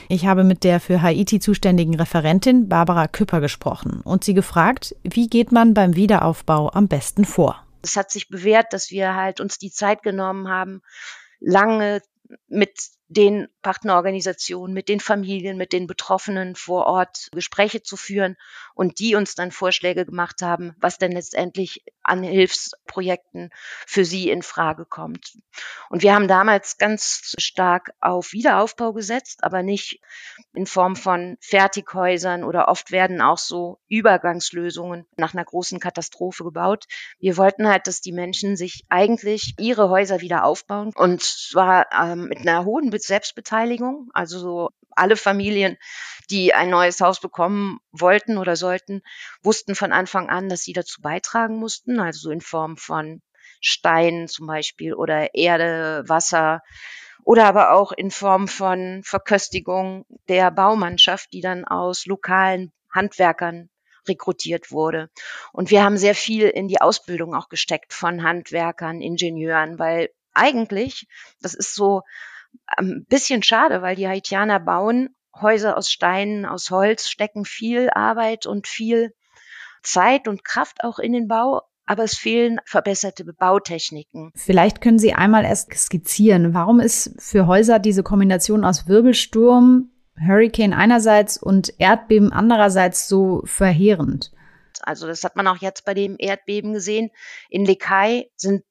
Ich 0.09 0.26
habe 0.26 0.44
mit 0.44 0.64
der 0.64 0.81
für 0.81 1.02
Haiti 1.02 1.38
zuständigen 1.40 1.94
Referentin 1.94 2.68
Barbara 2.68 3.07
Küpper 3.07 3.40
gesprochen 3.40 4.00
und 4.02 4.24
sie 4.24 4.35
gefragt, 4.35 4.96
wie 5.02 5.28
geht 5.28 5.52
man 5.52 5.74
beim 5.74 5.94
Wiederaufbau 5.94 6.70
am 6.72 6.88
besten 6.88 7.24
vor? 7.24 7.62
Es 7.83 7.96
hat 7.96 8.11
sich 8.11 8.28
bewährt, 8.28 8.72
dass 8.72 8.90
wir 8.90 9.14
halt 9.14 9.40
uns 9.40 9.59
die 9.59 9.70
Zeit 9.70 10.02
genommen 10.02 10.48
haben, 10.48 10.83
lange 11.40 12.02
mit 12.48 12.72
den 13.09 13.48
Partnerorganisationen, 13.68 14.72
mit 14.72 14.88
den 14.88 14.98
Familien, 14.98 15.59
mit 15.59 15.74
den 15.74 15.87
Betroffenen 15.87 16.54
vor 16.57 16.87
Ort 16.87 17.28
Gespräche 17.33 17.83
zu 17.83 17.98
führen 17.98 18.38
und 18.74 18.98
die 18.98 19.14
uns 19.14 19.35
dann 19.35 19.50
Vorschläge 19.50 20.07
gemacht 20.07 20.40
haben, 20.40 20.74
was 20.81 20.96
denn 20.96 21.12
letztendlich 21.12 21.85
an 22.02 22.22
Hilfsprojekten 22.22 23.50
für 23.87 24.07
sie 24.07 24.31
in 24.31 24.40
Frage 24.40 24.87
kommt. 24.87 25.37
Und 25.90 26.02
wir 26.02 26.14
haben 26.14 26.28
damals 26.28 26.78
ganz 26.78 27.35
stark 27.38 27.90
auf 28.00 28.33
Wiederaufbau 28.33 28.94
gesetzt, 28.94 29.44
aber 29.44 29.62
nicht 29.62 30.00
in 30.54 30.64
Form 30.64 30.96
von 30.96 31.37
Fertighäusern 31.40 32.44
oder 32.44 32.68
oft 32.68 32.90
werden 32.90 33.20
auch 33.20 33.37
so 33.37 33.81
Übergangslösungen 33.88 35.04
nach 35.18 35.35
einer 35.35 35.44
großen 35.44 35.78
Katastrophe 35.78 36.44
gebaut. 36.44 36.87
Wir 37.18 37.37
wollten 37.37 37.68
halt, 37.68 37.87
dass 37.87 38.00
die 38.00 38.12
Menschen 38.12 38.57
sich 38.57 38.87
eigentlich 38.88 39.54
ihre 39.59 39.90
Häuser 39.90 40.22
wieder 40.22 40.44
aufbauen 40.44 40.92
und 40.94 41.22
zwar 41.22 41.87
ähm, 41.92 42.28
mit 42.28 42.38
einer 42.38 42.64
hohen 42.64 42.90
Selbstbeteiligung. 42.98 43.57
Also 44.12 44.38
so 44.38 44.70
alle 44.90 45.16
Familien, 45.16 45.76
die 46.30 46.54
ein 46.54 46.70
neues 46.70 47.00
Haus 47.00 47.20
bekommen 47.20 47.78
wollten 47.92 48.36
oder 48.36 48.56
sollten, 48.56 49.02
wussten 49.42 49.74
von 49.74 49.92
Anfang 49.92 50.28
an, 50.28 50.48
dass 50.48 50.62
sie 50.62 50.72
dazu 50.72 51.00
beitragen 51.00 51.56
mussten, 51.56 52.00
also 52.00 52.20
so 52.20 52.30
in 52.30 52.40
Form 52.40 52.76
von 52.76 53.22
Steinen 53.60 54.28
zum 54.28 54.46
Beispiel 54.46 54.94
oder 54.94 55.34
Erde, 55.34 56.04
Wasser 56.06 56.62
oder 57.24 57.44
aber 57.44 57.72
auch 57.72 57.92
in 57.92 58.10
Form 58.10 58.48
von 58.48 59.02
Verköstigung 59.04 60.06
der 60.28 60.50
Baumannschaft, 60.50 61.32
die 61.32 61.40
dann 61.40 61.64
aus 61.64 62.06
lokalen 62.06 62.72
Handwerkern 62.90 63.68
rekrutiert 64.06 64.70
wurde. 64.70 65.10
Und 65.52 65.70
wir 65.70 65.84
haben 65.84 65.98
sehr 65.98 66.14
viel 66.14 66.48
in 66.48 66.68
die 66.68 66.80
Ausbildung 66.80 67.34
auch 67.34 67.48
gesteckt 67.48 67.92
von 67.92 68.22
Handwerkern, 68.22 69.02
Ingenieuren, 69.02 69.78
weil 69.78 70.10
eigentlich, 70.32 71.06
das 71.42 71.54
ist 71.54 71.74
so 71.74 72.02
ein 72.66 73.04
bisschen 73.08 73.42
schade, 73.42 73.82
weil 73.82 73.96
die 73.96 74.08
Haitianer 74.08 74.61
bauen 74.61 75.11
Häuser 75.40 75.76
aus 75.76 75.90
Steinen, 75.90 76.46
aus 76.46 76.70
Holz, 76.70 77.08
stecken 77.08 77.44
viel 77.44 77.90
Arbeit 77.90 78.46
und 78.46 78.66
viel 78.66 79.14
Zeit 79.82 80.28
und 80.28 80.44
Kraft 80.44 80.82
auch 80.82 80.98
in 80.98 81.12
den 81.12 81.28
Bau, 81.28 81.62
aber 81.87 82.04
es 82.04 82.16
fehlen 82.16 82.61
verbesserte 82.64 83.24
Bautechniken. 83.24 84.32
Vielleicht 84.34 84.80
können 84.80 84.98
Sie 84.98 85.14
einmal 85.14 85.44
erst 85.44 85.72
skizzieren, 85.74 86.54
warum 86.54 86.80
ist 86.80 87.14
für 87.18 87.46
Häuser 87.46 87.78
diese 87.78 88.02
Kombination 88.02 88.64
aus 88.64 88.88
Wirbelsturm, 88.88 89.90
Hurricane 90.20 90.72
einerseits 90.72 91.40
und 91.40 91.72
Erdbeben 91.78 92.32
andererseits 92.32 93.08
so 93.08 93.42
verheerend? 93.44 94.32
Also 94.82 95.06
das 95.06 95.24
hat 95.24 95.37
man 95.37 95.46
auch 95.46 95.58
jetzt 95.58 95.84
bei 95.84 95.94
dem 95.94 96.16
Erdbeben 96.18 96.72
gesehen. 96.72 97.11
In 97.48 97.64
Lekai 97.64 98.30
sind 98.37 98.64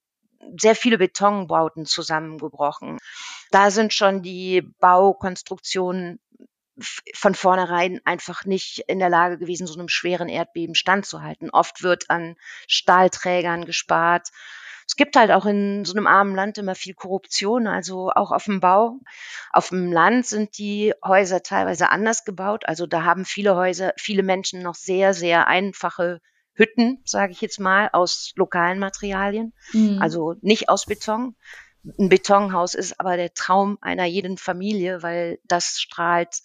sehr 0.57 0.75
viele 0.75 0.97
Betonbauten 0.97 1.85
zusammengebrochen. 1.85 2.97
Da 3.51 3.71
sind 3.71 3.93
schon 3.93 4.21
die 4.21 4.61
Baukonstruktionen 4.79 6.19
von 7.13 7.33
vornherein 7.33 8.01
einfach 8.05 8.45
nicht 8.45 8.79
in 8.87 8.99
der 8.99 9.09
Lage 9.09 9.37
gewesen, 9.37 9.67
so 9.67 9.79
einem 9.79 9.89
schweren 9.89 10.29
Erdbeben 10.29 10.75
standzuhalten. 10.75 11.49
Oft 11.49 11.81
wird 11.81 12.09
an 12.09 12.35
Stahlträgern 12.67 13.65
gespart. 13.65 14.29
Es 14.87 14.95
gibt 14.95 15.15
halt 15.15 15.31
auch 15.31 15.45
in 15.45 15.83
so 15.85 15.93
einem 15.93 16.07
armen 16.07 16.35
Land 16.35 16.57
immer 16.57 16.75
viel 16.75 16.93
Korruption, 16.93 17.67
also 17.67 18.09
auch 18.11 18.31
auf 18.31 18.45
dem 18.45 18.61
Bau. 18.61 18.99
Auf 19.51 19.69
dem 19.69 19.91
Land 19.91 20.27
sind 20.27 20.57
die 20.57 20.93
Häuser 21.03 21.43
teilweise 21.43 21.89
anders 21.89 22.23
gebaut. 22.23 22.63
Also 22.65 22.85
da 22.85 23.03
haben 23.03 23.25
viele 23.25 23.55
Häuser, 23.55 23.93
viele 23.97 24.23
Menschen 24.23 24.61
noch 24.61 24.75
sehr, 24.75 25.13
sehr 25.13 25.47
einfache 25.47 26.21
Hütten, 26.53 27.01
sage 27.05 27.33
ich 27.33 27.41
jetzt 27.41 27.59
mal, 27.59 27.89
aus 27.91 28.33
lokalen 28.35 28.79
Materialien, 28.79 29.53
mhm. 29.73 30.01
also 30.01 30.35
nicht 30.41 30.69
aus 30.69 30.85
Beton. 30.85 31.35
Ein 31.97 32.09
Betonhaus 32.09 32.73
ist 32.73 32.99
aber 32.99 33.17
der 33.17 33.33
Traum 33.33 33.77
einer 33.81 34.05
jeden 34.05 34.37
Familie, 34.37 35.03
weil 35.03 35.39
das 35.45 35.79
strahlt 35.79 36.41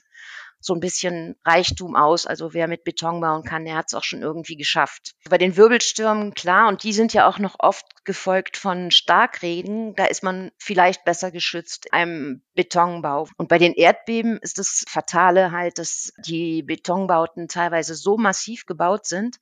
so 0.63 0.75
ein 0.75 0.81
bisschen 0.81 1.37
Reichtum 1.45 1.97
aus. 1.97 2.25
Also 2.25 2.55
wer 2.55 2.69
mit 2.69 2.85
Beton 2.85 3.21
bauen 3.21 3.43
kann, 3.43 3.65
der 3.65 3.75
hat 3.75 3.87
es 3.89 3.95
auch 3.95 4.05
schon 4.05 4.23
irgendwie 4.23 4.57
geschafft. 4.57 5.15
Bei 5.29 5.37
den 5.37 5.57
Wirbelstürmen, 5.57 6.35
klar, 6.35 6.69
und 6.69 6.85
die 6.85 6.93
sind 6.93 7.13
ja 7.13 7.29
auch 7.29 7.39
noch 7.39 7.57
oft 7.59 8.05
gefolgt 8.05 8.57
von 8.57 8.91
Starkregen, 8.91 9.95
da 9.97 10.05
ist 10.05 10.23
man 10.23 10.53
vielleicht 10.59 11.05
besser 11.05 11.33
geschützt 11.33 11.93
einem 11.93 12.43
Betonbau. 12.55 13.29
Und 13.37 13.49
bei 13.49 13.59
den 13.59 13.75
Erdbeben 13.75 14.39
ist 14.39 14.59
das 14.59 14.85
Fatale 14.89 15.51
halt, 15.51 15.79
dass 15.79 16.13
die 16.25 16.63
Betonbauten 16.63 17.49
teilweise 17.49 17.97
so 17.97 18.17
massiv 18.17 18.65
gebaut 18.65 19.07
sind, 19.07 19.39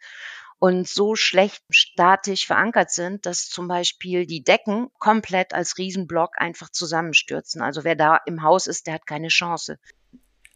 und 0.61 0.87
so 0.87 1.17
schlecht 1.17 1.65
statisch 1.71 2.47
verankert 2.47 2.91
sind, 2.91 3.25
dass 3.27 3.49
zum 3.49 3.67
Beispiel 3.67 4.27
die 4.27 4.45
Decken 4.45 4.89
komplett 4.99 5.55
als 5.55 5.79
Riesenblock 5.79 6.33
einfach 6.37 6.71
zusammenstürzen. 6.71 7.63
Also 7.63 7.83
wer 7.83 7.97
da 7.97 8.19
im 8.27 8.43
Haus 8.43 8.67
ist, 8.67 8.87
der 8.87 8.95
hat 8.95 9.07
keine 9.07 9.29
Chance. 9.29 9.79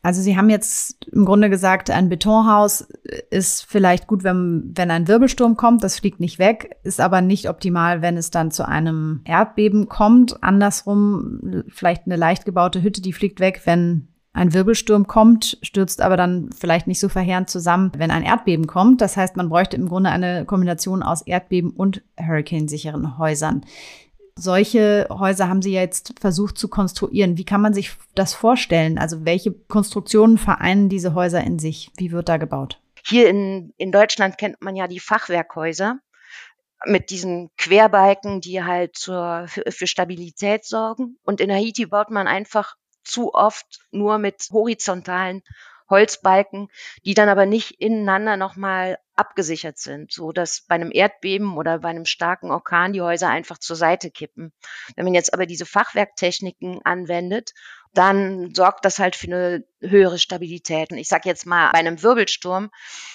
Also 0.03 0.21
Sie 0.21 0.37
haben 0.37 0.51
jetzt 0.51 1.03
im 1.07 1.25
Grunde 1.25 1.49
gesagt, 1.49 1.91
ein 1.91 2.11
Betonhaus 2.11 2.87
ist 3.31 3.65
vielleicht 3.65 4.07
gut, 4.07 4.23
wenn, 4.23 4.73
wenn 4.77 4.91
ein 4.91 5.09
Wirbelsturm 5.09 5.57
kommt, 5.57 5.83
das 5.83 5.99
fliegt 5.99 6.21
nicht 6.21 6.39
weg, 6.39 6.77
ist 6.83 7.01
aber 7.01 7.23
nicht 7.23 7.49
optimal, 7.49 8.03
wenn 8.03 8.19
es 8.19 8.31
dann 8.31 8.51
zu 8.51 8.69
einem 8.69 9.23
Erdbeben 9.25 9.89
kommt. 9.89 10.43
Andersrum, 10.43 11.65
vielleicht 11.69 12.05
eine 12.05 12.17
leicht 12.17 12.45
gebaute 12.45 12.83
Hütte, 12.83 13.01
die 13.01 13.15
fliegt 13.15 13.41
weg, 13.41 13.63
wenn 13.65 14.14
ein 14.35 14.53
Wirbelsturm 14.53 15.07
kommt, 15.07 15.59
stürzt 15.63 16.03
aber 16.03 16.17
dann 16.17 16.51
vielleicht 16.53 16.89
nicht 16.89 16.99
so 16.99 17.09
verheerend 17.09 17.49
zusammen, 17.49 17.93
wenn 17.97 18.11
ein 18.11 18.25
Erdbeben 18.25 18.67
kommt. 18.67 19.01
Das 19.01 19.17
heißt, 19.17 19.37
man 19.37 19.49
bräuchte 19.49 19.77
im 19.77 19.89
Grunde 19.89 20.11
eine 20.11 20.45
Kombination 20.45 21.03
aus 21.03 21.23
Erdbeben 21.23 21.71
und 21.71 22.03
Hurricane-sicheren 22.21 23.17
Häusern. 23.17 23.65
Solche 24.37 25.07
Häuser 25.09 25.49
haben 25.49 25.63
Sie 25.63 25.73
jetzt 25.73 26.15
versucht 26.19 26.59
zu 26.59 26.67
konstruieren. 26.67 27.39
Wie 27.39 27.45
kann 27.45 27.61
man 27.61 27.73
sich 27.73 27.93
das 28.17 28.35
vorstellen? 28.35 28.99
Also 28.99 29.25
welche 29.25 29.53
Konstruktionen 29.53 30.37
vereinen 30.37 30.89
diese 30.89 31.15
Häuser 31.15 31.43
in 31.45 31.61
sich? 31.61 31.93
Wie 31.97 32.11
wird 32.11 32.29
da 32.29 32.37
gebaut? 32.37 32.81
Hier 33.07 33.29
in, 33.29 33.73
in 33.77 33.93
Deutschland 33.93 34.37
kennt 34.37 34.61
man 34.61 34.75
ja 34.75 34.89
die 34.89 34.99
Fachwerkhäuser 34.99 36.01
mit 36.87 37.11
diesen 37.11 37.51
Querbalken, 37.57 38.41
die 38.41 38.65
halt 38.65 38.97
zur, 38.97 39.45
für, 39.47 39.71
für 39.71 39.87
Stabilität 39.87 40.65
sorgen. 40.65 41.19
Und 41.23 41.41
in 41.41 41.53
Haiti 41.53 41.87
baut 41.87 42.11
man 42.11 42.27
einfach 42.27 42.75
zu 43.05 43.35
oft 43.35 43.81
nur 43.91 44.19
mit 44.19 44.49
horizontalen 44.51 45.43
Holzbalken, 45.91 46.69
die 47.05 47.15
dann 47.15 47.29
aber 47.29 47.47
nicht 47.47 47.81
ineinander 47.81 48.37
nochmal 48.37 48.99
abgesichert 49.17 49.79
sind, 49.79 50.13
so 50.13 50.33
dass 50.33 50.63
bei 50.63 50.75
einem 50.75 50.91
Erdbeben 50.91 51.57
oder 51.57 51.79
bei 51.81 51.89
einem 51.89 52.07
starken 52.07 52.51
Orkan 52.51 52.93
die 52.93 53.03
Häuser 53.03 53.29
einfach 53.29 53.59
zur 53.59 53.77
Seite 53.77 54.11
kippen. 54.11 54.53
Wenn 54.97 55.05
man 55.05 55.15
jetzt 55.15 55.35
aber 55.35 55.47
diese 55.47 55.67
Fachwerktechniken 55.67 56.81
anwendet 56.85 57.53
dann 57.95 58.53
sorgt 58.55 58.85
das 58.85 58.99
halt 58.99 59.15
für 59.17 59.29
eine 59.29 59.65
höhere 59.81 60.19
Stabilität. 60.19 60.91
Und 60.91 60.99
ich 60.99 61.09
sage 61.09 61.29
jetzt 61.29 61.47
mal, 61.47 61.71
bei 61.71 61.79
einem 61.79 62.03
Wirbelsturm 62.03 62.71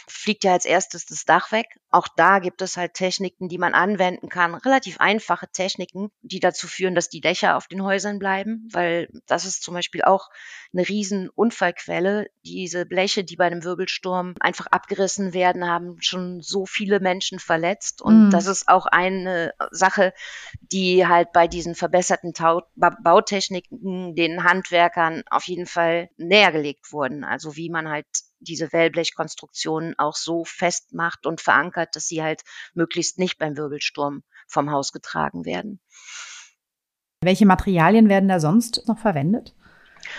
fliegt 0.07 0.45
ja 0.45 0.53
als 0.53 0.65
erstes 0.65 1.05
das 1.05 1.25
Dach 1.25 1.51
weg. 1.51 1.67
Auch 1.91 2.07
da 2.15 2.37
gibt 2.39 2.61
es 2.61 2.77
halt 2.77 2.93
Techniken, 2.93 3.49
die 3.49 3.57
man 3.57 3.73
anwenden 3.73 4.29
kann, 4.29 4.53
relativ 4.53 4.99
einfache 4.99 5.47
Techniken, 5.47 6.11
die 6.21 6.39
dazu 6.39 6.67
führen, 6.67 6.93
dass 6.93 7.09
die 7.09 7.21
Dächer 7.21 7.57
auf 7.57 7.67
den 7.67 7.83
Häusern 7.83 8.19
bleiben, 8.19 8.67
weil 8.71 9.09
das 9.25 9.45
ist 9.45 9.63
zum 9.63 9.73
Beispiel 9.73 10.03
auch 10.03 10.29
eine 10.71 10.87
riesen 10.87 11.29
Unfallquelle. 11.29 12.27
Diese 12.43 12.85
Bleche, 12.85 13.23
die 13.23 13.35
bei 13.35 13.45
einem 13.45 13.63
Wirbelsturm 13.63 14.35
einfach 14.39 14.67
abgerissen 14.67 15.33
werden, 15.33 15.67
haben 15.67 15.97
schon 15.99 16.41
so 16.41 16.67
viele 16.67 16.99
Menschen 16.99 17.39
verletzt. 17.39 18.03
Und 18.03 18.27
mhm. 18.27 18.29
das 18.29 18.45
ist 18.45 18.67
auch 18.67 18.85
eine 18.85 19.53
Sache, 19.71 20.13
die 20.61 21.07
halt 21.07 21.31
bei 21.31 21.47
diesen 21.47 21.73
verbesserten 21.73 22.33
Tau 22.33 22.61
Bautechniken 22.75 24.15
den 24.15 24.43
Handwerkern 24.43 25.23
auf 25.31 25.45
jeden 25.45 25.65
Fall 25.65 26.09
näher 26.17 26.51
gelegt 26.51 26.91
wurden. 26.91 27.23
Also 27.23 27.55
wie 27.55 27.69
man 27.69 27.89
halt 27.89 28.05
diese 28.39 28.71
Wellblechkonstruktionen 28.71 29.97
auch 29.97 30.15
so 30.15 30.43
festmacht 30.45 31.25
und 31.25 31.41
verankert, 31.41 31.95
dass 31.95 32.07
sie 32.07 32.23
halt 32.23 32.41
möglichst 32.73 33.19
nicht 33.19 33.37
beim 33.37 33.57
Wirbelsturm 33.57 34.23
vom 34.47 34.71
Haus 34.71 34.91
getragen 34.91 35.45
werden. 35.45 35.79
Welche 37.21 37.45
Materialien 37.45 38.09
werden 38.09 38.29
da 38.29 38.39
sonst 38.39 38.87
noch 38.87 38.97
verwendet? 38.97 39.53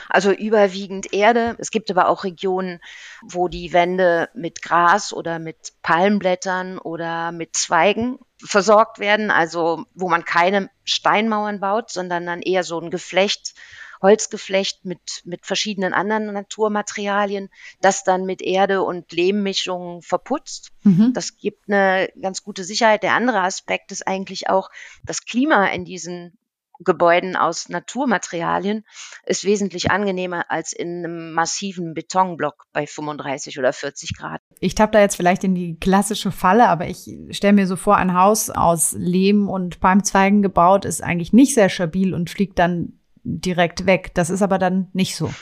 Also 0.09 0.33
überwiegend 0.33 1.13
Erde. 1.13 1.57
Es 1.59 1.71
gibt 1.71 1.91
aber 1.91 2.09
auch 2.09 2.25
Regionen, 2.25 2.81
wo 3.23 3.49
die 3.49 3.73
Wände 3.73 4.29
mit 4.35 4.63
Gras 4.63 5.13
oder 5.13 5.39
mit 5.39 5.73
Palmblättern 5.83 6.79
oder 6.79 7.33
mit 7.33 7.57
Zweigen 7.57 8.19
versorgt 8.39 8.99
werden, 8.99 9.31
also 9.31 9.85
wo 9.95 10.09
man 10.09 10.25
keine 10.25 10.71
Steinmauern 10.85 11.61
baut, 11.61 11.91
sondern 11.91 12.27
dann 12.27 12.43
eher 12.43 12.65
so 12.65 12.79
ein 12.81 12.91
Geflecht, 12.91 13.55
Holzgeflecht 14.03 14.85
mit, 14.85 15.23
mit 15.25 15.47
verschiedenen 15.47 15.93
anderen 15.93 16.33
Naturmaterialien, 16.33 17.51
das 17.81 18.05
dann 18.05 18.25
mit 18.25 18.43
Erde 18.43 18.83
und 18.83 19.13
Lehmmischungen 19.13 20.03
verputzt. 20.03 20.71
Mhm. 20.83 21.13
Das 21.15 21.37
gibt 21.37 21.69
eine 21.69 22.11
ganz 22.21 22.43
gute 22.43 22.65
Sicherheit. 22.65 23.03
Der 23.03 23.15
andere 23.15 23.41
Aspekt 23.43 23.93
ist 23.93 24.07
eigentlich 24.07 24.49
auch 24.49 24.71
das 25.05 25.25
Klima 25.25 25.67
in 25.67 25.85
diesen 25.85 26.39
Gebäuden 26.83 27.37
aus 27.37 27.69
Naturmaterialien 27.69 28.85
ist 29.27 29.45
wesentlich 29.45 29.91
angenehmer 29.91 30.47
als 30.49 30.73
in 30.73 31.05
einem 31.05 31.33
massiven 31.33 31.93
Betonblock 31.93 32.65
bei 32.73 32.87
35 32.87 33.59
oder 33.59 33.73
40 33.73 34.17
Grad. 34.17 34.41
Ich 34.61 34.75
tappe 34.75 34.93
da 34.93 35.01
jetzt 35.01 35.17
vielleicht 35.17 35.45
in 35.45 35.55
die 35.55 35.77
klassische 35.79 36.33
Falle, 36.33 36.69
aber 36.69 36.87
ich 36.87 37.11
stelle 37.33 37.53
mir 37.53 37.67
so 37.67 37.77
vor, 37.77 37.97
ein 37.97 38.15
Haus 38.15 38.49
aus 38.49 38.93
Lehm 38.93 39.49
und 39.49 39.81
Palmzweigen 39.81 40.41
gebaut 40.41 40.87
ist 40.87 41.03
eigentlich 41.03 41.33
nicht 41.35 41.55
sehr 41.55 41.69
stabil 41.69 42.15
und 42.15 42.31
fliegt 42.31 42.59
dann 42.59 43.00
direkt 43.23 43.87
weg. 43.87 44.15
Das 44.15 44.31
ist 44.31 44.43
aber 44.43 44.59
dann 44.59 44.89
nicht 44.93 45.17
so. 45.17 45.33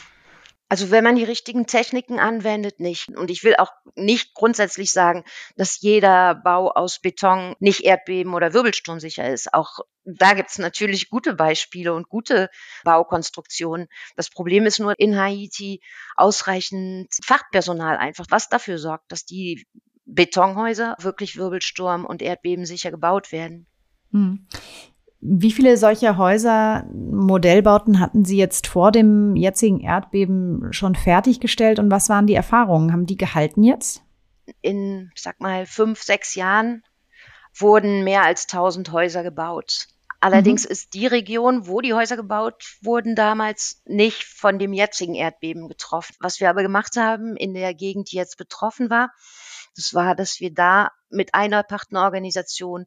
Also 0.71 0.91
wenn 0.91 1.03
man 1.03 1.15
die 1.15 1.23
richtigen 1.23 1.65
Techniken 1.65 2.19
anwendet, 2.19 2.79
nicht. 2.79 3.09
Und 3.09 3.31
ich 3.31 3.43
will 3.43 3.55
auch 3.55 3.71
nicht 3.95 4.35
grundsätzlich 4.35 4.91
sagen, 4.91 5.23
dass 5.55 5.81
jeder 5.81 6.35
Bau 6.35 6.69
aus 6.69 6.99
Beton 6.99 7.55
nicht 7.59 7.81
erdbeben- 7.81 8.35
oder 8.35 8.53
wirbelsturmsicher 8.53 9.27
ist. 9.27 9.51
Auch 9.51 9.79
da 10.05 10.35
gibt 10.35 10.51
es 10.51 10.59
natürlich 10.59 11.09
gute 11.09 11.33
Beispiele 11.33 11.91
und 11.95 12.07
gute 12.07 12.49
Baukonstruktionen. 12.83 13.87
Das 14.15 14.29
Problem 14.29 14.67
ist 14.67 14.79
nur 14.79 14.93
in 14.99 15.17
Haiti 15.17 15.81
ausreichend 16.15 17.07
Fachpersonal 17.25 17.97
einfach, 17.97 18.27
was 18.29 18.47
dafür 18.47 18.77
sorgt, 18.77 19.11
dass 19.11 19.25
die 19.25 19.65
Betonhäuser 20.05 20.95
wirklich 20.99 21.35
wirbelsturm- 21.35 22.05
und 22.05 22.21
erdbebensicher 22.21 22.91
gebaut 22.91 23.31
werden. 23.31 23.65
Hm. 24.11 24.47
Wie 25.21 25.51
viele 25.51 25.75
solcher 25.75 26.17
Häuser, 26.17 26.85
Modellbauten 26.93 27.99
hatten 27.99 28.23
Sie 28.23 28.37
jetzt 28.37 28.67
vor 28.67 28.91
dem 28.91 29.35
jetzigen 29.35 29.81
Erdbeben 29.81 30.71
schon 30.71 30.95
fertiggestellt 30.95 31.77
und 31.79 31.91
was 31.91 32.07
waren 32.07 32.25
die 32.25 32.35
Erfahrungen? 32.35 32.93
Haben 32.93 33.05
die 33.05 33.17
gehalten 33.17 33.63
jetzt? 33.63 34.01
In, 34.61 35.11
sag 35.15 35.41
mal, 35.41 35.65
fünf, 35.65 36.01
sechs 36.01 36.35
Jahren 36.35 36.83
wurden 37.53 38.03
mehr 38.05 38.23
als 38.23 38.43
1000 38.43 38.91
Häuser 38.93 39.23
gebaut. 39.23 39.87
Allerdings 40.21 40.65
mhm. 40.65 40.71
ist 40.71 40.93
die 40.93 41.07
Region, 41.07 41.67
wo 41.67 41.81
die 41.81 41.93
Häuser 41.93 42.15
gebaut 42.15 42.77
wurden, 42.81 43.15
damals 43.15 43.81
nicht 43.85 44.23
von 44.23 44.59
dem 44.59 44.73
jetzigen 44.73 45.15
Erdbeben 45.15 45.67
getroffen. 45.67 46.15
Was 46.19 46.39
wir 46.39 46.49
aber 46.49 46.61
gemacht 46.61 46.95
haben 46.97 47.35
in 47.35 47.53
der 47.53 47.73
Gegend, 47.73 48.11
die 48.11 48.17
jetzt 48.17 48.37
betroffen 48.37 48.89
war, 48.89 49.11
das 49.75 49.93
war, 49.93 50.15
dass 50.15 50.39
wir 50.39 50.53
da 50.53 50.91
mit 51.09 51.33
einer 51.33 51.63
Partnerorganisation 51.63 52.85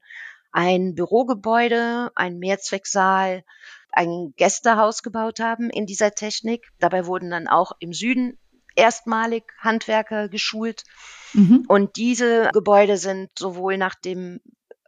ein 0.53 0.95
Bürogebäude, 0.95 2.13
ein 2.15 2.39
Mehrzwecksaal, 2.39 3.45
ein 3.91 4.33
Gästehaus 4.37 5.03
gebaut 5.03 5.41
haben 5.41 5.71
in 5.71 5.87
dieser 5.87 6.13
Technik. 6.13 6.69
Dabei 6.79 7.07
wurden 7.07 7.31
dann 7.31 7.49
auch 7.49 7.73
im 7.79 7.93
Süden 7.93 8.39
erstmalig 8.75 9.45
Handwerker 9.59 10.29
geschult. 10.29 10.85
Mhm. 11.35 11.65
Und 11.69 11.97
diese 11.97 12.51
Gebäude 12.53 12.97
sind 12.97 13.31
sowohl 13.39 13.77
nach 13.77 13.95
dem 13.95 14.41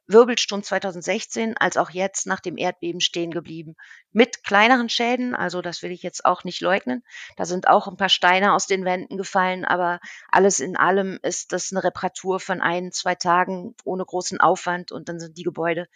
Wirbelsturm 0.06 0.62
2016 0.62 1.56
als 1.56 1.76
auch 1.76 1.90
jetzt 1.90 2.26
nach 2.26 2.40
dem 2.40 2.58
Erdbeben 2.58 3.00
stehen 3.00 3.30
geblieben. 3.30 3.74
Mit 4.12 4.44
kleineren 4.44 4.88
Schäden, 4.88 5.34
also 5.34 5.62
das 5.62 5.82
will 5.82 5.92
ich 5.92 6.02
jetzt 6.02 6.24
auch 6.24 6.44
nicht 6.44 6.60
leugnen. 6.60 7.02
Da 7.36 7.46
sind 7.46 7.68
auch 7.68 7.88
ein 7.88 7.96
paar 7.96 8.10
Steine 8.10 8.52
aus 8.52 8.66
den 8.66 8.84
Wänden 8.84 9.16
gefallen, 9.16 9.64
aber 9.64 10.00
alles 10.28 10.60
in 10.60 10.76
allem 10.76 11.18
ist 11.22 11.52
das 11.52 11.72
eine 11.72 11.82
Reparatur 11.84 12.38
von 12.38 12.60
ein, 12.60 12.92
zwei 12.92 13.14
Tagen 13.14 13.74
ohne 13.84 14.04
großen 14.04 14.40
Aufwand 14.40 14.92
und 14.92 15.08
dann 15.08 15.18
sind 15.18 15.38
die 15.38 15.42
Gebäude 15.42 15.88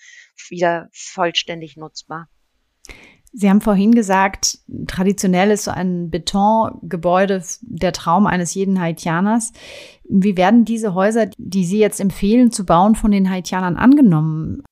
wieder 0.48 0.88
vollständig 0.92 1.76
nutzbar. 1.76 2.28
Sie 3.32 3.48
haben 3.48 3.60
vorhin 3.60 3.92
gesagt, 3.92 4.58
traditionell 4.86 5.50
ist 5.50 5.64
so 5.64 5.70
ein 5.70 6.10
Betongebäude 6.10 7.42
der 7.60 7.92
Traum 7.92 8.26
eines 8.26 8.54
jeden 8.54 8.80
Haitianers. 8.80 9.52
Wie 10.08 10.36
werden 10.36 10.64
diese 10.64 10.94
Häuser, 10.94 11.28
die 11.36 11.64
Sie 11.64 11.78
jetzt 11.78 12.00
empfehlen 12.00 12.50
zu 12.50 12.64
bauen, 12.64 12.94
von 12.94 13.10
den 13.10 13.28
Haitianern 13.28 13.76
angenommen? 13.76 14.62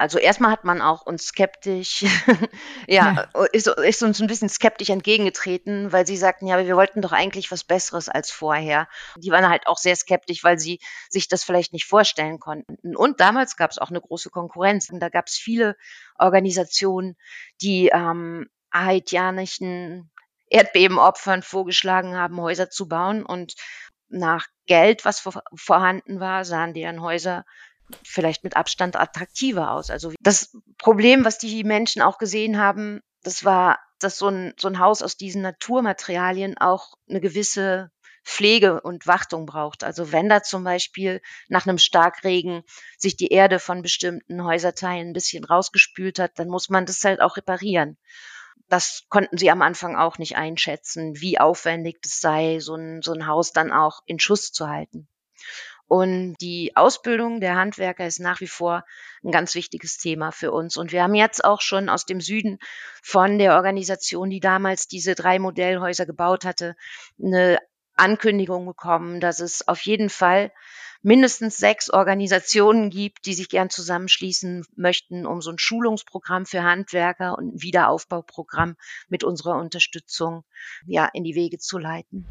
Also 0.00 0.18
erstmal 0.18 0.50
hat 0.50 0.64
man 0.64 0.80
auch 0.80 1.06
uns 1.06 1.26
skeptisch, 1.26 2.02
ja, 2.88 3.28
ja, 3.34 3.44
Ist, 3.52 3.66
ist 3.66 4.02
uns 4.02 4.20
ein 4.20 4.26
bisschen 4.26 4.48
skeptisch 4.48 4.90
entgegengetreten, 4.90 5.92
weil 5.92 6.06
sie 6.06 6.16
sagten, 6.16 6.46
ja, 6.46 6.58
wir 6.58 6.76
wollten 6.76 7.02
doch 7.02 7.12
eigentlich 7.12 7.50
was 7.50 7.64
Besseres 7.64 8.08
als 8.08 8.30
vorher. 8.30 8.88
Die 9.16 9.30
waren 9.30 9.48
halt 9.48 9.66
auch 9.66 9.78
sehr 9.78 9.96
skeptisch, 9.96 10.44
weil 10.44 10.58
sie 10.58 10.80
sich 11.08 11.28
das 11.28 11.44
vielleicht 11.44 11.72
nicht 11.72 11.86
vorstellen 11.86 12.38
konnten. 12.38 12.96
Und 12.96 13.20
damals 13.20 13.56
gab 13.56 13.70
es 13.70 13.78
auch 13.78 13.90
eine 13.90 14.00
große 14.00 14.30
Konkurrenz. 14.30 14.90
Und 14.90 15.00
da 15.00 15.08
gab 15.08 15.26
es 15.26 15.36
viele 15.36 15.76
Organisationen, 16.18 17.16
die 17.60 17.88
ähm, 17.88 18.48
haitianischen 18.72 20.10
Erdbebenopfern 20.48 21.42
vorgeschlagen 21.42 22.16
haben, 22.16 22.40
Häuser 22.40 22.70
zu 22.70 22.88
bauen. 22.88 23.24
Und 23.24 23.54
nach 24.08 24.46
Geld, 24.66 25.04
was 25.04 25.26
vorhanden 25.54 26.20
war, 26.20 26.44
sahen 26.44 26.74
deren 26.74 27.00
Häuser 27.00 27.44
vielleicht 28.04 28.44
mit 28.44 28.56
Abstand 28.56 28.96
attraktiver 28.96 29.70
aus. 29.72 29.90
Also 29.90 30.12
das 30.20 30.56
Problem, 30.78 31.24
was 31.24 31.38
die 31.38 31.64
Menschen 31.64 32.02
auch 32.02 32.18
gesehen 32.18 32.58
haben, 32.58 33.00
das 33.22 33.44
war, 33.44 33.78
dass 33.98 34.18
so 34.18 34.28
ein, 34.28 34.54
so 34.58 34.68
ein 34.68 34.78
Haus 34.78 35.02
aus 35.02 35.16
diesen 35.16 35.42
Naturmaterialien 35.42 36.58
auch 36.58 36.94
eine 37.08 37.20
gewisse 37.20 37.90
Pflege 38.24 38.80
und 38.80 39.06
Wartung 39.06 39.46
braucht. 39.46 39.84
Also 39.84 40.12
wenn 40.12 40.28
da 40.28 40.42
zum 40.42 40.64
Beispiel 40.64 41.20
nach 41.48 41.66
einem 41.66 41.78
Starkregen 41.78 42.62
sich 42.96 43.16
die 43.16 43.28
Erde 43.28 43.58
von 43.58 43.82
bestimmten 43.82 44.44
Häuserteilen 44.44 45.08
ein 45.08 45.12
bisschen 45.12 45.44
rausgespült 45.44 46.18
hat, 46.18 46.38
dann 46.38 46.48
muss 46.48 46.68
man 46.68 46.86
das 46.86 47.04
halt 47.04 47.20
auch 47.20 47.36
reparieren. 47.36 47.98
Das 48.68 49.04
konnten 49.08 49.38
sie 49.38 49.50
am 49.50 49.60
Anfang 49.60 49.96
auch 49.96 50.18
nicht 50.18 50.36
einschätzen, 50.36 51.20
wie 51.20 51.38
aufwendig 51.38 52.00
das 52.02 52.20
sei, 52.20 52.58
so 52.60 52.74
ein, 52.74 53.02
so 53.02 53.12
ein 53.12 53.26
Haus 53.26 53.52
dann 53.52 53.72
auch 53.72 54.00
in 54.06 54.18
Schuss 54.18 54.52
zu 54.52 54.68
halten. 54.68 55.08
Und 55.92 56.36
die 56.40 56.74
Ausbildung 56.74 57.42
der 57.42 57.56
Handwerker 57.56 58.06
ist 58.06 58.18
nach 58.18 58.40
wie 58.40 58.46
vor 58.46 58.82
ein 59.22 59.30
ganz 59.30 59.54
wichtiges 59.54 59.98
Thema 59.98 60.32
für 60.32 60.50
uns. 60.50 60.78
Und 60.78 60.90
wir 60.90 61.02
haben 61.02 61.14
jetzt 61.14 61.44
auch 61.44 61.60
schon 61.60 61.90
aus 61.90 62.06
dem 62.06 62.22
Süden 62.22 62.60
von 63.02 63.38
der 63.38 63.56
Organisation, 63.56 64.30
die 64.30 64.40
damals 64.40 64.88
diese 64.88 65.14
drei 65.14 65.38
Modellhäuser 65.38 66.06
gebaut 66.06 66.46
hatte, 66.46 66.76
eine 67.22 67.58
Ankündigung 67.94 68.64
bekommen, 68.64 69.20
dass 69.20 69.40
es 69.40 69.68
auf 69.68 69.82
jeden 69.82 70.08
Fall 70.08 70.50
mindestens 71.02 71.58
sechs 71.58 71.90
Organisationen 71.90 72.88
gibt, 72.88 73.26
die 73.26 73.34
sich 73.34 73.50
gern 73.50 73.68
zusammenschließen 73.68 74.64
möchten, 74.74 75.26
um 75.26 75.42
so 75.42 75.50
ein 75.50 75.58
Schulungsprogramm 75.58 76.46
für 76.46 76.62
Handwerker 76.62 77.36
und 77.36 77.56
ein 77.56 77.60
Wiederaufbauprogramm 77.60 78.76
mit 79.10 79.24
unserer 79.24 79.58
Unterstützung 79.58 80.44
ja 80.86 81.06
in 81.12 81.22
die 81.22 81.34
Wege 81.34 81.58
zu 81.58 81.76
leiten. 81.76 82.26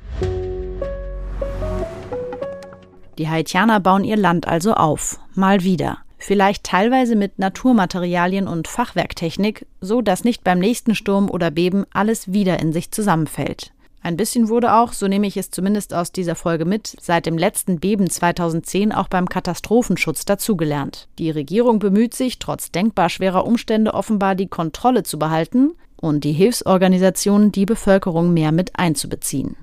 Die 3.21 3.29
Haitianer 3.29 3.79
bauen 3.79 4.03
ihr 4.03 4.17
Land 4.17 4.47
also 4.47 4.73
auf, 4.73 5.19
mal 5.35 5.61
wieder. 5.61 5.99
Vielleicht 6.17 6.63
teilweise 6.63 7.15
mit 7.15 7.37
Naturmaterialien 7.37 8.47
und 8.47 8.67
Fachwerktechnik, 8.67 9.67
so 9.79 10.01
dass 10.01 10.23
nicht 10.23 10.43
beim 10.43 10.57
nächsten 10.57 10.95
Sturm 10.95 11.29
oder 11.29 11.51
Beben 11.51 11.85
alles 11.93 12.33
wieder 12.33 12.59
in 12.59 12.73
sich 12.73 12.89
zusammenfällt. 12.89 13.73
Ein 14.01 14.17
bisschen 14.17 14.49
wurde 14.49 14.73
auch, 14.73 14.91
so 14.91 15.07
nehme 15.07 15.27
ich 15.27 15.37
es 15.37 15.51
zumindest 15.51 15.93
aus 15.93 16.11
dieser 16.11 16.33
Folge 16.33 16.65
mit, 16.65 16.95
seit 16.99 17.27
dem 17.27 17.37
letzten 17.37 17.79
Beben 17.79 18.09
2010 18.09 18.91
auch 18.91 19.07
beim 19.07 19.29
Katastrophenschutz 19.29 20.25
dazugelernt. 20.25 21.07
Die 21.19 21.29
Regierung 21.29 21.77
bemüht 21.77 22.15
sich, 22.15 22.39
trotz 22.39 22.71
denkbar 22.71 23.09
schwerer 23.09 23.45
Umstände 23.45 23.93
offenbar 23.93 24.33
die 24.33 24.47
Kontrolle 24.47 25.03
zu 25.03 25.19
behalten 25.19 25.73
und 25.95 26.23
die 26.23 26.33
Hilfsorganisationen 26.33 27.51
die 27.51 27.67
Bevölkerung 27.67 28.33
mehr 28.33 28.51
mit 28.51 28.79
einzubeziehen. 28.79 29.57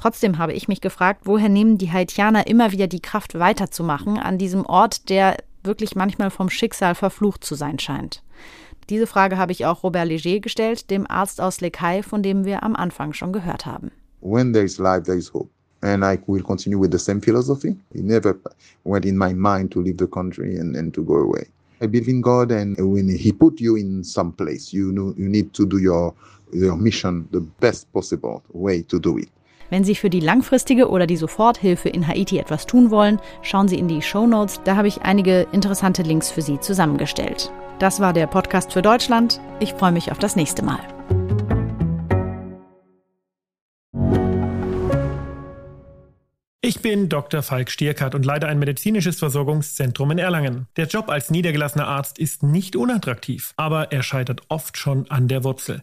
Trotzdem 0.00 0.38
habe 0.38 0.54
ich 0.54 0.66
mich 0.66 0.80
gefragt, 0.80 1.22
woher 1.24 1.50
nehmen 1.50 1.76
die 1.76 1.92
Haitianer 1.92 2.46
immer 2.46 2.72
wieder 2.72 2.86
die 2.86 3.02
Kraft 3.02 3.38
weiterzumachen 3.38 4.16
an 4.16 4.38
diesem 4.38 4.64
Ort, 4.64 5.10
der 5.10 5.36
wirklich 5.62 5.94
manchmal 5.94 6.30
vom 6.30 6.48
Schicksal 6.48 6.94
verflucht 6.94 7.44
zu 7.44 7.54
sein 7.54 7.78
scheint. 7.78 8.22
Diese 8.88 9.06
Frage 9.06 9.36
habe 9.36 9.52
ich 9.52 9.66
auch 9.66 9.82
Robert 9.82 10.08
Leger 10.08 10.40
gestellt, 10.40 10.90
dem 10.90 11.06
Arzt 11.06 11.38
aus 11.38 11.60
Lekai, 11.60 12.02
von 12.02 12.22
dem 12.22 12.46
wir 12.46 12.62
am 12.62 12.76
Anfang 12.76 13.12
schon 13.12 13.30
gehört 13.30 13.66
haben. 13.66 13.90
When 14.22 14.54
there 14.54 14.64
is 14.64 14.78
life, 14.78 15.02
there 15.02 15.18
is 15.18 15.34
hope. 15.34 15.50
And 15.82 16.02
I 16.02 16.18
will 16.26 16.42
continue 16.42 16.80
with 16.80 16.92
the 16.92 16.98
same 16.98 17.20
philosophy. 17.20 17.76
It 17.92 18.04
never 18.04 18.34
went 18.84 19.04
in 19.04 19.18
my 19.18 19.34
mind 19.34 19.70
to 19.72 19.82
leave 19.82 19.98
the 19.98 20.06
country 20.06 20.58
and, 20.58 20.76
and 20.76 20.94
to 20.94 21.04
go 21.04 21.16
away. 21.16 21.46
I 21.82 21.86
believe 21.86 22.10
in 22.10 22.22
God, 22.22 22.52
and 22.52 22.74
when 22.78 23.08
He 23.08 23.32
put 23.32 23.60
you 23.60 23.76
in 23.76 24.02
some 24.02 24.32
place, 24.32 24.72
you 24.72 24.92
know 24.92 25.14
you 25.18 25.28
need 25.28 25.52
to 25.54 25.66
do 25.66 25.78
your 25.78 26.14
your 26.52 26.76
mission 26.76 27.28
the 27.32 27.40
best 27.60 27.90
possible 27.92 28.42
way 28.52 28.82
to 28.82 28.98
do 28.98 29.18
it. 29.18 29.28
Wenn 29.70 29.84
Sie 29.84 29.94
für 29.94 30.10
die 30.10 30.20
langfristige 30.20 30.90
oder 30.90 31.06
die 31.06 31.16
Soforthilfe 31.16 31.88
in 31.88 32.06
Haiti 32.06 32.38
etwas 32.38 32.66
tun 32.66 32.90
wollen, 32.90 33.20
schauen 33.42 33.68
Sie 33.68 33.78
in 33.78 33.86
die 33.86 34.02
Show 34.02 34.26
Notes. 34.26 34.60
Da 34.64 34.74
habe 34.74 34.88
ich 34.88 35.02
einige 35.02 35.46
interessante 35.52 36.02
Links 36.02 36.30
für 36.30 36.42
Sie 36.42 36.58
zusammengestellt. 36.58 37.52
Das 37.78 38.00
war 38.00 38.12
der 38.12 38.26
Podcast 38.26 38.72
für 38.72 38.82
Deutschland. 38.82 39.40
Ich 39.60 39.72
freue 39.74 39.92
mich 39.92 40.10
auf 40.10 40.18
das 40.18 40.34
nächste 40.34 40.64
Mal. 40.64 40.80
Ich 46.62 46.82
bin 46.82 47.08
Dr. 47.08 47.42
Falk 47.42 47.70
Stierkart 47.70 48.14
und 48.14 48.24
leite 48.24 48.48
ein 48.48 48.58
medizinisches 48.58 49.18
Versorgungszentrum 49.18 50.10
in 50.10 50.18
Erlangen. 50.18 50.66
Der 50.76 50.86
Job 50.86 51.08
als 51.08 51.30
niedergelassener 51.30 51.86
Arzt 51.86 52.18
ist 52.18 52.42
nicht 52.42 52.74
unattraktiv, 52.76 53.54
aber 53.56 53.92
er 53.92 54.02
scheitert 54.02 54.42
oft 54.48 54.76
schon 54.76 55.10
an 55.10 55.28
der 55.28 55.44
Wurzel. 55.44 55.82